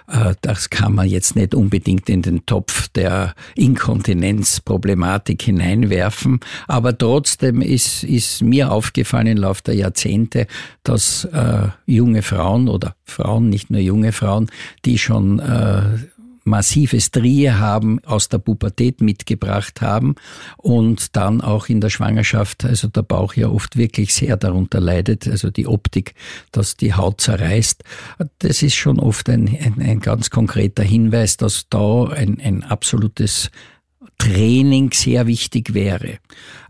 Äh, 0.08 0.36
das 0.42 0.70
kann 0.70 0.94
man 0.94 1.08
jetzt 1.08 1.36
nicht 1.36 1.56
unbedingt 1.56 2.10
in 2.10 2.22
den 2.22 2.46
Topf 2.46 2.88
der 2.90 3.34
Inkontinenzproblematik 3.56 5.42
hineinwerfen. 5.42 6.40
Aber 6.68 6.98
trotzdem 6.98 7.62
ist, 7.62 8.04
ist 8.04 8.42
mir 8.42 8.72
aufgefallen 8.72 9.28
im 9.28 9.38
Laufe 9.38 9.64
der 9.64 9.76
Jahrzehnte, 9.76 10.48
dass 10.84 11.26
äh, 11.26 11.68
junge 11.86 12.22
Frauen 12.22 12.68
oder 12.68 12.96
Frauen, 13.04 13.47
nicht 13.50 13.70
nur 13.70 13.82
junge 13.82 14.12
Frauen, 14.12 14.50
die 14.86 14.98
schon 14.98 15.40
äh, 15.40 15.98
massive 16.48 17.00
Strie 17.00 17.52
haben, 17.52 18.00
aus 18.06 18.30
der 18.30 18.40
Pubertät 18.40 19.02
mitgebracht 19.02 19.82
haben 19.82 20.16
und 20.56 21.16
dann 21.16 21.42
auch 21.42 21.68
in 21.68 21.82
der 21.82 21.90
Schwangerschaft, 21.90 22.66
also 22.66 22.88
der 22.88 23.04
Bauch 23.04 23.34
ja 23.34 23.50
oft 23.50 23.78
wirklich 23.78 24.14
sehr 24.16 24.38
darunter 24.38 24.80
leidet, 24.80 25.28
also 25.28 25.52
die 25.52 25.68
Optik, 25.68 26.16
dass 26.52 26.78
die 26.78 26.94
Haut 26.96 27.22
zerreißt. 27.22 27.84
Das 28.40 28.64
ist 28.64 28.76
schon 28.76 29.00
oft 29.00 29.30
ein, 29.30 29.48
ein, 29.48 29.82
ein 29.82 30.00
ganz 30.00 30.30
konkreter 30.30 30.84
Hinweis, 30.84 31.38
dass 31.38 31.68
da 31.70 32.06
ein, 32.06 32.40
ein 32.42 32.64
absolutes 32.64 33.52
Training 34.18 34.92
sehr 34.94 35.28
wichtig 35.28 35.74
wäre. 35.74 36.18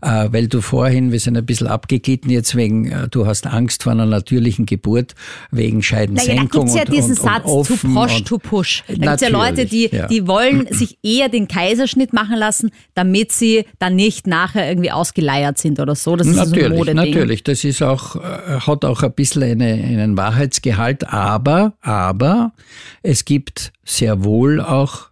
Äh, 0.00 0.28
weil 0.30 0.48
du 0.48 0.60
vorhin, 0.60 1.12
wir 1.12 1.18
sind 1.18 1.36
ein 1.36 1.46
bisschen 1.46 1.66
abgeglitten 1.66 2.30
jetzt 2.30 2.54
wegen, 2.54 2.90
äh, 2.90 3.08
du 3.08 3.26
hast 3.26 3.46
Angst 3.46 3.82
vor 3.82 3.92
einer 3.92 4.06
natürlichen 4.06 4.66
Geburt, 4.66 5.14
wegen 5.50 5.82
Scheidensenkung. 5.82 6.36
Naja, 6.36 6.48
da 6.52 6.58
gibt's 6.58 6.74
ja 6.74 6.84
diesen 6.84 7.18
und, 7.18 7.22
Satz, 7.22 7.44
und 7.44 7.66
to 7.66 7.88
push, 7.88 8.22
to 8.22 8.38
push. 8.38 8.84
Da 8.86 8.94
gibt's 8.94 9.22
ja 9.22 9.28
Leute, 9.28 9.66
die, 9.66 9.88
ja. 9.90 10.06
die 10.06 10.26
wollen 10.26 10.68
sich 10.72 10.98
eher 11.02 11.28
den 11.28 11.48
Kaiserschnitt 11.48 12.12
machen 12.12 12.36
lassen, 12.36 12.70
damit 12.94 13.32
sie 13.32 13.64
dann 13.78 13.96
nicht 13.96 14.26
nachher 14.26 14.68
irgendwie 14.68 14.92
ausgeleiert 14.92 15.58
sind 15.58 15.80
oder 15.80 15.96
so. 15.96 16.16
Das 16.16 16.26
ist 16.26 16.36
natürlich, 16.36 16.60
so 16.60 16.72
ein 16.72 16.78
Modeding. 16.78 16.96
Natürlich, 16.96 17.44
das 17.44 17.64
ist 17.64 17.82
auch, 17.82 18.16
äh, 18.16 18.60
hat 18.60 18.84
auch 18.84 19.02
ein 19.02 19.12
bisschen 19.12 19.42
eine, 19.42 19.72
einen 19.72 20.16
Wahrheitsgehalt, 20.16 21.08
aber, 21.08 21.74
aber 21.80 22.52
es 23.02 23.24
gibt 23.24 23.72
sehr 23.84 24.22
wohl 24.22 24.60
auch 24.60 25.08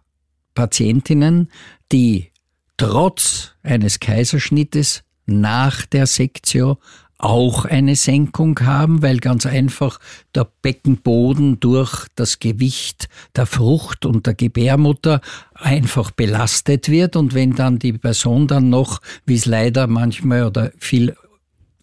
Patientinnen, 0.57 1.51
die 1.91 2.31
trotz 2.77 3.51
eines 3.61 3.99
Kaiserschnittes 3.99 5.03
nach 5.27 5.85
der 5.85 6.07
Sektio 6.07 6.79
auch 7.19 7.65
eine 7.65 7.95
Senkung 7.95 8.59
haben, 8.61 9.03
weil 9.03 9.19
ganz 9.19 9.45
einfach 9.45 9.99
der 10.33 10.47
Beckenboden 10.63 11.59
durch 11.59 12.07
das 12.15 12.39
Gewicht 12.39 13.07
der 13.35 13.45
Frucht 13.45 14.05
und 14.05 14.25
der 14.25 14.33
Gebärmutter 14.33 15.21
einfach 15.53 16.09
belastet 16.09 16.89
wird. 16.89 17.15
Und 17.15 17.35
wenn 17.35 17.53
dann 17.53 17.77
die 17.77 17.93
Person 17.93 18.47
dann 18.47 18.69
noch, 18.69 19.01
wie 19.27 19.35
es 19.35 19.45
leider 19.45 19.85
manchmal 19.85 20.45
oder 20.45 20.71
viel 20.79 21.15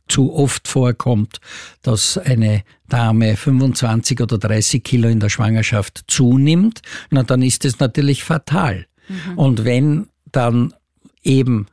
zu 0.08 0.34
oft 0.34 0.68
vorkommt, 0.68 1.40
dass 1.82 2.18
eine 2.18 2.62
Dame 2.88 3.36
25 3.36 4.20
oder 4.20 4.38
30 4.38 4.82
Kilo 4.82 5.08
in 5.08 5.20
der 5.20 5.30
Schwangerschaft 5.30 6.04
zunimmt, 6.06 6.82
na 7.10 7.22
dann 7.22 7.42
ist 7.42 7.64
es 7.64 7.78
natürlich 7.78 8.24
fatal. 8.24 8.86
Mhm. 9.08 9.38
Und 9.38 9.64
wenn 9.64 10.08
dann 10.30 10.74
eben 11.22 11.66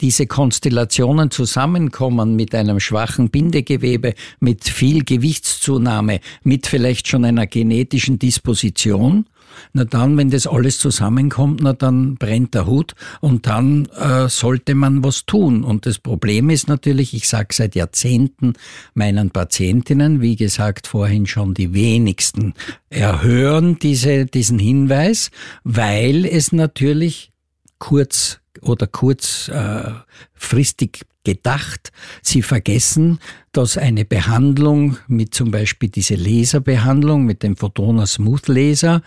diese 0.00 0.26
Konstellationen 0.26 1.30
zusammenkommen 1.30 2.36
mit 2.36 2.54
einem 2.54 2.80
schwachen 2.80 3.30
Bindegewebe, 3.30 4.14
mit 4.40 4.64
viel 4.64 5.04
Gewichtszunahme, 5.04 6.20
mit 6.42 6.66
vielleicht 6.66 7.08
schon 7.08 7.24
einer 7.24 7.46
genetischen 7.46 8.18
Disposition, 8.18 9.26
na 9.72 9.84
dann, 9.84 10.16
wenn 10.16 10.30
das 10.30 10.46
alles 10.46 10.78
zusammenkommt, 10.78 11.60
na 11.62 11.72
dann 11.72 12.16
brennt 12.16 12.54
der 12.54 12.66
Hut 12.66 12.94
und 13.20 13.46
dann 13.46 13.86
äh, 13.86 14.28
sollte 14.28 14.74
man 14.74 15.04
was 15.04 15.26
tun. 15.26 15.64
Und 15.64 15.86
das 15.86 15.98
Problem 15.98 16.50
ist 16.50 16.68
natürlich, 16.68 17.14
ich 17.14 17.28
sage 17.28 17.48
seit 17.52 17.74
Jahrzehnten 17.74 18.54
meinen 18.94 19.30
Patientinnen, 19.30 20.20
wie 20.20 20.36
gesagt 20.36 20.86
vorhin 20.86 21.26
schon, 21.26 21.54
die 21.54 21.74
wenigsten 21.74 22.54
erhören 22.90 23.78
diese, 23.78 24.26
diesen 24.26 24.58
Hinweis, 24.58 25.30
weil 25.64 26.24
es 26.24 26.52
natürlich 26.52 27.32
kurz 27.78 28.40
oder 28.62 28.86
kurzfristig 28.86 31.02
äh, 31.02 31.06
gedacht. 31.26 31.90
Sie 32.22 32.40
vergessen, 32.40 33.18
dass 33.50 33.76
eine 33.76 34.04
Behandlung 34.04 34.96
mit 35.08 35.34
zum 35.34 35.50
Beispiel 35.50 35.88
diese 35.88 36.14
Laserbehandlung 36.14 37.24
mit 37.24 37.42
dem 37.42 37.56
Photona 37.56 38.06
Smooth 38.06 38.46
Laser 38.46 39.02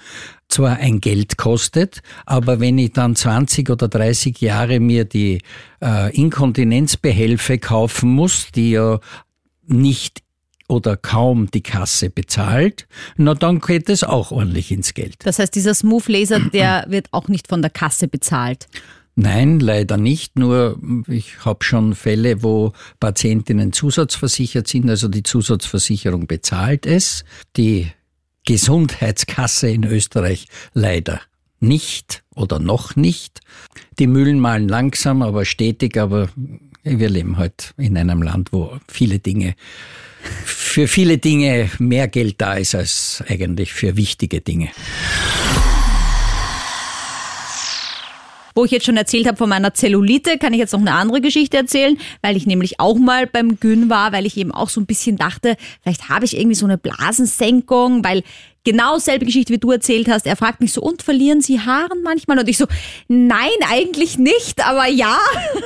zwar 0.49 0.77
ein 0.77 0.99
Geld 0.99 1.37
kostet, 1.37 2.01
aber 2.25 2.59
wenn 2.59 2.77
ich 2.77 2.91
dann 2.91 3.15
20 3.15 3.69
oder 3.69 3.87
30 3.87 4.41
Jahre 4.41 4.81
mir 4.81 5.05
die 5.05 5.41
äh, 5.81 6.13
Inkontinenzbehelfe 6.13 7.57
kaufen 7.57 8.09
muss, 8.09 8.51
die 8.53 8.71
ja 8.71 8.99
nicht 9.65 10.21
oder 10.67 10.97
kaum 10.97 11.49
die 11.49 11.63
Kasse 11.63 12.09
bezahlt, 12.09 12.87
na 13.15 13.33
dann 13.33 13.59
geht 13.59 13.89
es 13.89 14.03
auch 14.03 14.31
ordentlich 14.31 14.71
ins 14.71 14.93
Geld. 14.93 15.15
Das 15.23 15.39
heißt, 15.39 15.55
dieser 15.55 15.73
Smooth 15.73 16.09
Laser, 16.09 16.41
der 16.41 16.85
wird 16.89 17.07
auch 17.11 17.29
nicht 17.29 17.47
von 17.47 17.61
der 17.61 17.71
Kasse 17.71 18.09
bezahlt. 18.09 18.67
Nein, 19.21 19.59
leider 19.59 19.97
nicht. 19.97 20.39
Nur 20.39 20.79
ich 21.07 21.43
habe 21.43 21.65
schon 21.65 21.93
Fälle, 21.93 22.41
wo 22.41 22.71
Patientinnen 23.01 23.73
zusatzversichert 23.73 24.69
sind, 24.69 24.89
also 24.89 25.09
die 25.09 25.23
Zusatzversicherung 25.23 26.25
bezahlt 26.25 26.85
es. 26.85 27.25
Die 27.57 27.91
Gesundheitskasse 28.45 29.69
in 29.69 29.83
Österreich 29.83 30.47
leider 30.73 31.19
nicht 31.59 32.23
oder 32.33 32.59
noch 32.59 32.95
nicht. 32.95 33.41
Die 33.99 34.07
Mühlen 34.07 34.39
malen 34.39 34.69
langsam, 34.69 35.21
aber 35.21 35.43
stetig, 35.43 35.97
aber 35.97 36.29
wir 36.83 37.09
leben 37.09 37.35
halt 37.35 37.73
in 37.75 37.97
einem 37.97 38.21
Land, 38.21 38.53
wo 38.53 38.77
viele 38.87 39.19
Dinge 39.19 39.55
für 40.45 40.87
viele 40.87 41.17
Dinge 41.17 41.69
mehr 41.77 42.07
Geld 42.07 42.35
da 42.39 42.53
ist 42.53 42.73
als 42.73 43.21
eigentlich 43.27 43.73
für 43.73 43.97
wichtige 43.97 44.39
Dinge. 44.39 44.69
Wo 48.59 48.65
ich 48.65 48.71
jetzt 48.71 48.85
schon 48.85 48.97
erzählt 48.97 49.25
habe 49.25 49.37
von 49.37 49.47
meiner 49.47 49.73
Zellulite, 49.73 50.37
kann 50.37 50.51
ich 50.51 50.59
jetzt 50.59 50.73
noch 50.73 50.81
eine 50.81 50.91
andere 50.91 51.21
Geschichte 51.21 51.55
erzählen, 51.55 51.97
weil 52.21 52.35
ich 52.35 52.45
nämlich 52.45 52.77
auch 52.81 52.97
mal 52.97 53.25
beim 53.25 53.57
Gyn 53.57 53.89
war, 53.89 54.11
weil 54.11 54.25
ich 54.25 54.35
eben 54.35 54.51
auch 54.51 54.67
so 54.67 54.81
ein 54.81 54.85
bisschen 54.85 55.15
dachte, 55.15 55.55
vielleicht 55.81 56.09
habe 56.09 56.25
ich 56.25 56.35
irgendwie 56.35 56.55
so 56.55 56.65
eine 56.65 56.77
Blasensenkung, 56.77 58.03
weil 58.03 58.21
genau 58.65 58.97
selbe 58.97 59.23
Geschichte, 59.23 59.53
wie 59.53 59.59
du 59.59 59.71
erzählt 59.71 60.09
hast. 60.09 60.27
Er 60.27 60.35
fragt 60.35 60.59
mich 60.59 60.73
so, 60.73 60.81
und 60.81 61.03
verlieren 61.03 61.39
Sie 61.39 61.61
Haaren 61.61 62.03
manchmal? 62.03 62.37
Und 62.37 62.49
ich 62.49 62.57
so, 62.57 62.65
nein, 63.07 63.47
eigentlich 63.69 64.17
nicht, 64.17 64.61
aber 64.65 64.87
ja. 64.87 65.17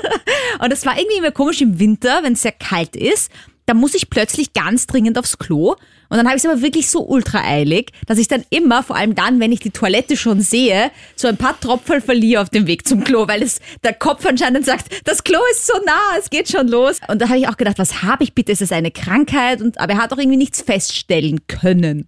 Und 0.63 0.71
das 0.71 0.85
war 0.85 0.95
irgendwie 0.95 1.17
immer 1.17 1.31
komisch 1.31 1.61
im 1.61 1.79
Winter, 1.79 2.19
wenn 2.21 2.33
es 2.33 2.43
sehr 2.43 2.51
kalt 2.51 2.95
ist 2.95 3.31
da 3.65 3.73
muss 3.73 3.93
ich 3.93 4.09
plötzlich 4.09 4.53
ganz 4.53 4.87
dringend 4.87 5.17
aufs 5.17 5.37
Klo. 5.37 5.75
Und 6.09 6.17
dann 6.17 6.27
habe 6.27 6.37
ich 6.37 6.43
es 6.43 6.49
aber 6.49 6.61
wirklich 6.61 6.89
so 6.89 7.01
ultra 7.07 7.43
eilig, 7.43 7.91
dass 8.05 8.19
ich 8.19 8.27
dann 8.27 8.43
immer, 8.49 8.83
vor 8.83 8.95
allem 8.95 9.15
dann, 9.15 9.39
wenn 9.39 9.51
ich 9.51 9.61
die 9.61 9.71
Toilette 9.71 10.15
schon 10.15 10.41
sehe, 10.41 10.91
so 11.15 11.27
ein 11.27 11.37
paar 11.37 11.59
Tropfen 11.59 12.01
verliere 12.01 12.41
auf 12.41 12.49
dem 12.49 12.67
Weg 12.67 12.87
zum 12.87 13.03
Klo, 13.03 13.27
weil 13.27 13.41
es 13.41 13.59
der 13.83 13.93
Kopf 13.93 14.25
anscheinend 14.25 14.65
sagt, 14.65 14.87
das 15.05 15.23
Klo 15.23 15.39
ist 15.51 15.65
so 15.65 15.73
nah, 15.85 16.17
es 16.19 16.29
geht 16.29 16.49
schon 16.49 16.67
los. 16.67 16.99
Und 17.07 17.21
da 17.21 17.29
habe 17.29 17.39
ich 17.39 17.47
auch 17.47 17.57
gedacht, 17.57 17.79
was 17.79 18.03
habe 18.03 18.23
ich 18.23 18.33
bitte? 18.33 18.51
Ist 18.51 18.61
es 18.61 18.71
eine 18.71 18.91
Krankheit? 18.91 19.61
Und, 19.61 19.79
aber 19.79 19.93
er 19.93 20.03
hat 20.03 20.13
auch 20.13 20.17
irgendwie 20.17 20.37
nichts 20.37 20.61
feststellen 20.61 21.47
können. 21.47 22.07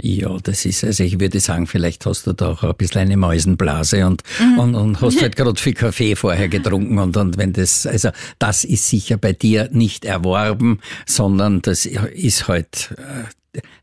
Ja, 0.00 0.36
das 0.42 0.64
ist, 0.64 0.84
also 0.84 1.04
ich 1.04 1.20
würde 1.20 1.40
sagen, 1.40 1.66
vielleicht 1.66 2.06
hast 2.06 2.26
du 2.26 2.32
da 2.32 2.50
auch 2.50 2.62
ein 2.62 2.74
bisschen 2.76 3.02
eine 3.02 3.16
Mäusenblase 3.16 4.06
und, 4.06 4.22
mhm. 4.40 4.58
und, 4.58 4.74
und 4.74 5.00
hast 5.00 5.20
halt 5.20 5.36
gerade 5.36 5.60
viel 5.60 5.74
Kaffee 5.74 6.16
vorher 6.16 6.48
getrunken 6.48 6.98
und, 6.98 7.16
und 7.16 7.38
wenn 7.38 7.52
das, 7.52 7.86
also 7.86 8.10
das 8.38 8.64
ist 8.64 8.88
sicher 8.88 9.16
bei 9.16 9.32
dir 9.32 9.68
nicht 9.72 10.04
erworben, 10.04 10.80
sondern 11.06 11.62
das 11.62 11.86
ist 11.86 12.48
halt 12.48 12.94
äh, 12.98 13.24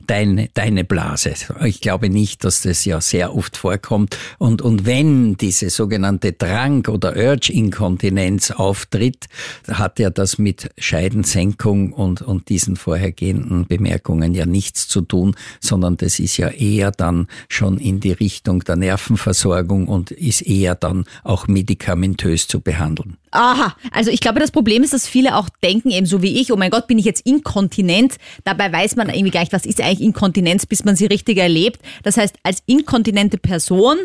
deine, 0.10 0.50
deine 0.54 0.84
Blase. 0.84 1.34
Ich 1.64 1.82
glaube 1.82 2.10
nicht, 2.10 2.44
dass 2.44 2.62
das 2.62 2.84
ja 2.86 3.00
sehr 3.00 3.36
oft 3.36 3.58
vorkommt. 3.58 4.18
Und, 4.40 4.62
und 4.62 4.86
wenn 4.86 5.36
diese 5.36 5.70
sogenannte 5.70 6.34
Drang- 6.34 6.88
oder 6.88 7.16
Urge-Inkontinenz 7.16 8.52
auftritt, 8.52 9.28
hat 9.68 10.00
ja 10.00 10.10
das 10.10 10.38
mit 10.38 10.72
Scheidensenkung 10.78 11.94
und, 11.94 12.22
und 12.22 12.50
diesen 12.50 12.76
vorhergehenden 12.76 13.68
Bemerkungen 13.68 14.34
ja 14.34 14.46
nichts 14.46 14.88
zu 14.88 15.02
tun, 15.02 15.36
sondern 15.60 15.98
das 15.98 16.20
ist 16.20 16.38
ja 16.38 16.50
eher 16.50 16.92
dann 16.92 17.28
schon 17.48 17.78
in 17.78 18.00
die 18.00 18.12
Richtung 18.12 18.64
der 18.64 18.78
Nervenversorgung 18.78 19.88
und 19.88 20.12
ist 20.12 20.42
eher 20.42 20.76
dann 20.76 21.06
auch 21.24 21.48
medikamentös 21.48 22.48
zu 22.48 22.62
behandeln. 22.62 23.18
Aha, 23.32 23.76
also 23.92 24.10
ich 24.10 24.22
glaube, 24.22 24.40
das 24.40 24.52
Problem 24.52 24.82
ist, 24.84 24.94
dass 24.94 25.08
viele 25.08 25.36
auch 25.36 25.50
denken, 25.62 25.92
eben 25.92 26.06
so 26.06 26.22
wie 26.22 26.40
ich, 26.40 26.52
oh 26.52 26.56
mein 26.56 26.72
Gott, 26.72 26.88
bin 26.88 26.98
ich 26.98 27.06
jetzt 27.06 27.26
inkontinent. 27.26 28.18
Dabei 28.44 28.72
weiß 28.72 28.96
man 28.96 29.10
irgendwie 29.10 29.32
gar 29.32 29.42
nicht, 29.42 29.54
was 29.54 29.66
ist 29.66 29.82
eigentlich 29.82 30.02
Inkontinenz, 30.02 30.66
bis 30.66 30.84
man 30.84 30.96
sie 30.96 31.06
richtig 31.06 31.38
erlebt. 31.38 31.82
Das 32.04 32.18
heißt, 32.18 32.36
als 32.44 32.64
inkontinente 32.66 33.38
Person 33.38 33.98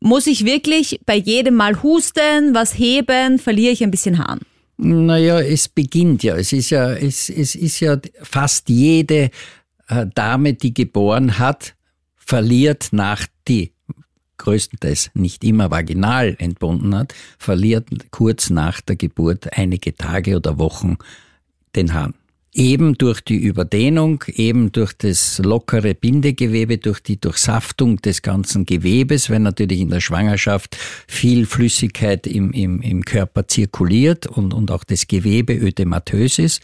muss 0.00 0.26
ich 0.26 0.44
wirklich 0.44 1.00
bei 1.06 1.16
jedem 1.16 1.54
Mal 1.54 1.82
husten, 1.82 2.54
was 2.54 2.78
heben, 2.78 3.38
verliere 3.38 3.72
ich 3.72 3.82
ein 3.82 3.90
bisschen 3.90 4.18
Haaren. 4.18 4.40
Naja, 4.76 5.40
es 5.40 5.68
beginnt 5.68 6.22
ja. 6.22 6.36
Es 6.36 6.52
ist 6.52 6.70
ja, 6.70 6.92
es, 6.92 7.30
es 7.30 7.54
ist 7.54 7.80
ja 7.80 7.98
fast 8.20 8.68
jede 8.68 9.30
äh, 9.88 10.06
Dame, 10.14 10.54
die 10.54 10.74
geboren 10.74 11.38
hat, 11.38 11.74
verliert 12.16 12.88
nach 12.90 13.26
die 13.46 13.72
größtenteils 14.42 15.10
nicht 15.14 15.44
immer 15.44 15.70
vaginal 15.70 16.36
entbunden 16.38 16.94
hat, 16.94 17.14
verliert 17.38 17.88
kurz 18.10 18.50
nach 18.50 18.80
der 18.80 18.96
Geburt 18.96 19.56
einige 19.56 19.94
Tage 19.94 20.36
oder 20.36 20.58
Wochen 20.58 20.98
den 21.76 21.94
Hahn. 21.94 22.14
Eben 22.54 22.98
durch 22.98 23.22
die 23.22 23.38
Überdehnung, 23.38 24.24
eben 24.26 24.72
durch 24.72 24.92
das 24.92 25.38
lockere 25.38 25.94
Bindegewebe, 25.94 26.76
durch 26.76 27.00
die 27.00 27.18
Durchsaftung 27.18 27.96
des 28.02 28.20
ganzen 28.20 28.66
Gewebes, 28.66 29.30
wenn 29.30 29.42
natürlich 29.42 29.80
in 29.80 29.88
der 29.88 30.00
Schwangerschaft 30.00 30.76
viel 31.08 31.46
Flüssigkeit 31.46 32.26
im, 32.26 32.52
im, 32.52 32.82
im 32.82 33.06
Körper 33.06 33.48
zirkuliert 33.48 34.26
und, 34.26 34.52
und 34.52 34.70
auch 34.70 34.84
das 34.84 35.06
Gewebe 35.06 35.54
ödematös 35.54 36.38
ist. 36.38 36.60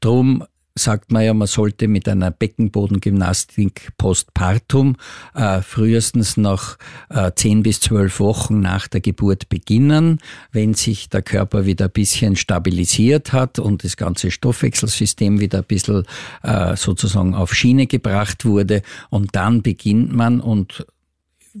Drum 0.00 0.42
sagt 0.78 1.12
man 1.12 1.24
ja, 1.24 1.34
man 1.34 1.46
sollte 1.48 1.88
mit 1.88 2.08
einer 2.08 2.30
Beckenbodengymnastik 2.30 3.90
postpartum 3.98 4.96
äh, 5.34 5.60
frühestens 5.62 6.36
nach 6.36 6.78
äh, 7.10 7.32
10 7.34 7.62
bis 7.62 7.80
12 7.80 8.20
Wochen 8.20 8.60
nach 8.60 8.88
der 8.88 9.00
Geburt 9.00 9.48
beginnen, 9.48 10.20
wenn 10.52 10.74
sich 10.74 11.08
der 11.08 11.22
Körper 11.22 11.66
wieder 11.66 11.86
ein 11.86 11.90
bisschen 11.90 12.36
stabilisiert 12.36 13.32
hat 13.32 13.58
und 13.58 13.84
das 13.84 13.96
ganze 13.96 14.30
Stoffwechselsystem 14.30 15.40
wieder 15.40 15.58
ein 15.58 15.64
bisschen 15.64 16.04
äh, 16.42 16.76
sozusagen 16.76 17.34
auf 17.34 17.54
Schiene 17.54 17.86
gebracht 17.86 18.44
wurde. 18.44 18.82
Und 19.10 19.34
dann 19.34 19.62
beginnt 19.62 20.12
man 20.12 20.40
und 20.40 20.86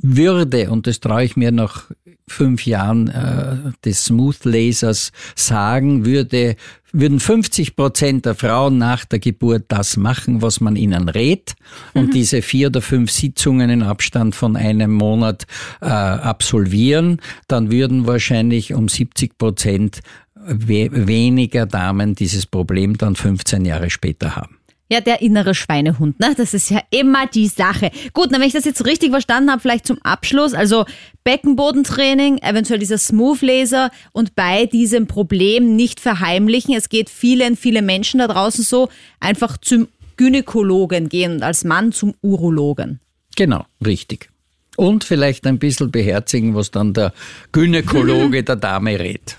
würde, 0.00 0.70
und 0.70 0.86
das 0.86 1.00
traue 1.00 1.24
ich 1.24 1.36
mir 1.36 1.52
nach 1.52 1.84
fünf 2.26 2.66
Jahren 2.66 3.08
äh, 3.08 3.56
des 3.84 4.04
Smooth 4.04 4.44
Lasers 4.44 5.12
sagen, 5.34 6.04
würde, 6.04 6.56
würden 6.92 7.20
50 7.20 7.76
Prozent 7.76 8.26
der 8.26 8.34
Frauen 8.34 8.78
nach 8.78 9.04
der 9.04 9.18
Geburt 9.18 9.64
das 9.68 9.96
machen, 9.96 10.42
was 10.42 10.60
man 10.60 10.76
ihnen 10.76 11.08
rät 11.08 11.54
und 11.94 12.08
mhm. 12.08 12.10
diese 12.12 12.42
vier 12.42 12.68
oder 12.68 12.82
fünf 12.82 13.10
Sitzungen 13.10 13.70
in 13.70 13.82
Abstand 13.82 14.34
von 14.34 14.56
einem 14.56 14.92
Monat 14.92 15.46
äh, 15.80 15.86
absolvieren, 15.86 17.20
dann 17.46 17.70
würden 17.70 18.06
wahrscheinlich 18.06 18.74
um 18.74 18.88
70 18.88 19.36
Prozent 19.38 20.00
we 20.34 20.88
weniger 20.92 21.66
Damen 21.66 22.14
dieses 22.14 22.46
Problem 22.46 22.96
dann 22.96 23.16
15 23.16 23.64
Jahre 23.64 23.90
später 23.90 24.36
haben. 24.36 24.57
Ja, 24.90 25.02
der 25.02 25.20
innere 25.20 25.54
Schweinehund, 25.54 26.18
ne? 26.18 26.34
Das 26.34 26.54
ist 26.54 26.70
ja 26.70 26.80
immer 26.90 27.26
die 27.26 27.48
Sache. 27.48 27.90
Gut, 28.14 28.28
na, 28.30 28.40
wenn 28.40 28.46
ich 28.46 28.54
das 28.54 28.64
jetzt 28.64 28.86
richtig 28.86 29.10
verstanden 29.10 29.50
habe, 29.50 29.60
vielleicht 29.60 29.86
zum 29.86 30.00
Abschluss, 30.02 30.54
also 30.54 30.86
Beckenbodentraining, 31.24 32.38
eventuell 32.38 32.78
dieser 32.78 32.96
Smooth 32.96 33.42
Laser 33.42 33.90
und 34.12 34.34
bei 34.34 34.64
diesem 34.64 35.06
Problem 35.06 35.76
nicht 35.76 36.00
verheimlichen. 36.00 36.74
Es 36.74 36.88
geht 36.88 37.10
vielen, 37.10 37.56
viele 37.56 37.82
Menschen 37.82 38.18
da 38.18 38.28
draußen 38.28 38.64
so, 38.64 38.88
einfach 39.20 39.58
zum 39.58 39.88
Gynäkologen 40.16 41.10
gehen 41.10 41.32
und 41.32 41.42
als 41.42 41.64
Mann 41.64 41.92
zum 41.92 42.14
Urologen. 42.22 43.00
Genau, 43.36 43.66
richtig. 43.84 44.30
Und 44.76 45.04
vielleicht 45.04 45.46
ein 45.46 45.58
bisschen 45.58 45.90
beherzigen, 45.90 46.54
was 46.54 46.70
dann 46.70 46.94
der 46.94 47.12
Gynäkologe 47.52 48.42
der 48.44 48.56
Dame 48.56 48.98
rät. 48.98 49.36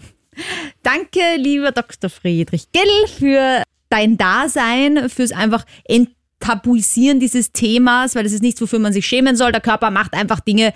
Danke, 0.84 1.20
lieber 1.38 1.72
Dr. 1.72 2.10
Friedrich 2.10 2.72
Gill, 2.72 3.08
für 3.08 3.64
dein 3.90 4.18
Dasein, 4.18 5.10
fürs 5.10 5.32
einfach 5.32 5.66
enttabuisieren 5.86 7.20
dieses 7.20 7.52
Themas, 7.52 8.16
weil 8.16 8.26
es 8.26 8.34
ist 8.34 8.44
nichts, 8.44 8.62
wofür 8.62 8.80
man 8.80 8.94
sich 8.94 9.06
schämen 9.06 9.36
soll. 9.36 9.52
Der 9.52 9.62
Körper 9.62 9.92
macht 9.92 10.14
einfach 10.14 10.40
Dinge, 10.40 10.74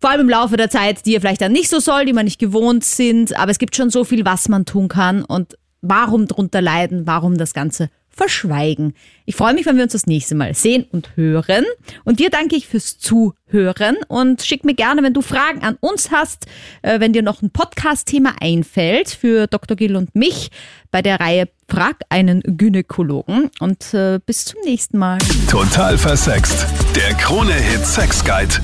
vor 0.00 0.10
allem 0.10 0.22
im 0.22 0.28
Laufe 0.30 0.56
der 0.56 0.70
Zeit, 0.70 1.04
die 1.04 1.14
er 1.14 1.20
vielleicht 1.20 1.42
dann 1.42 1.52
nicht 1.52 1.68
so 1.68 1.78
soll, 1.78 2.06
die 2.06 2.14
man 2.14 2.24
nicht 2.24 2.38
gewohnt 2.38 2.84
sind. 2.84 3.36
Aber 3.36 3.50
es 3.50 3.58
gibt 3.58 3.76
schon 3.76 3.90
so 3.90 4.04
viel, 4.04 4.24
was 4.24 4.48
man 4.48 4.64
tun 4.64 4.88
kann 4.88 5.22
und 5.24 5.58
warum 5.82 6.26
drunter 6.26 6.62
leiden, 6.62 7.06
warum 7.06 7.36
das 7.36 7.52
Ganze 7.52 7.90
verschweigen. 8.10 8.94
Ich 9.24 9.36
freue 9.36 9.54
mich, 9.54 9.66
wenn 9.66 9.76
wir 9.76 9.84
uns 9.84 9.92
das 9.92 10.06
nächste 10.06 10.34
Mal 10.34 10.54
sehen 10.54 10.86
und 10.90 11.16
hören. 11.16 11.64
Und 12.04 12.20
dir 12.20 12.30
danke 12.30 12.56
ich 12.56 12.66
fürs 12.66 12.98
Zuhören 12.98 13.96
und 14.08 14.42
schick 14.42 14.64
mir 14.64 14.74
gerne, 14.74 15.02
wenn 15.02 15.14
du 15.14 15.22
Fragen 15.22 15.62
an 15.62 15.76
uns 15.80 16.10
hast, 16.10 16.46
äh, 16.82 17.00
wenn 17.00 17.12
dir 17.12 17.22
noch 17.22 17.42
ein 17.42 17.50
Podcast-Thema 17.50 18.34
einfällt 18.40 19.10
für 19.10 19.46
Dr. 19.46 19.76
Gill 19.76 19.96
und 19.96 20.14
mich 20.14 20.50
bei 20.90 21.02
der 21.02 21.20
Reihe 21.20 21.48
Frag 21.68 21.98
einen 22.08 22.42
Gynäkologen. 22.42 23.50
Und 23.60 23.94
äh, 23.94 24.18
bis 24.24 24.44
zum 24.44 24.60
nächsten 24.64 24.98
Mal. 24.98 25.18
Total 25.48 25.96
versext. 25.96 26.66
Der 26.96 27.14
Krone-Hit 27.14 27.86
Sex 27.86 28.24
Guide. 28.24 28.54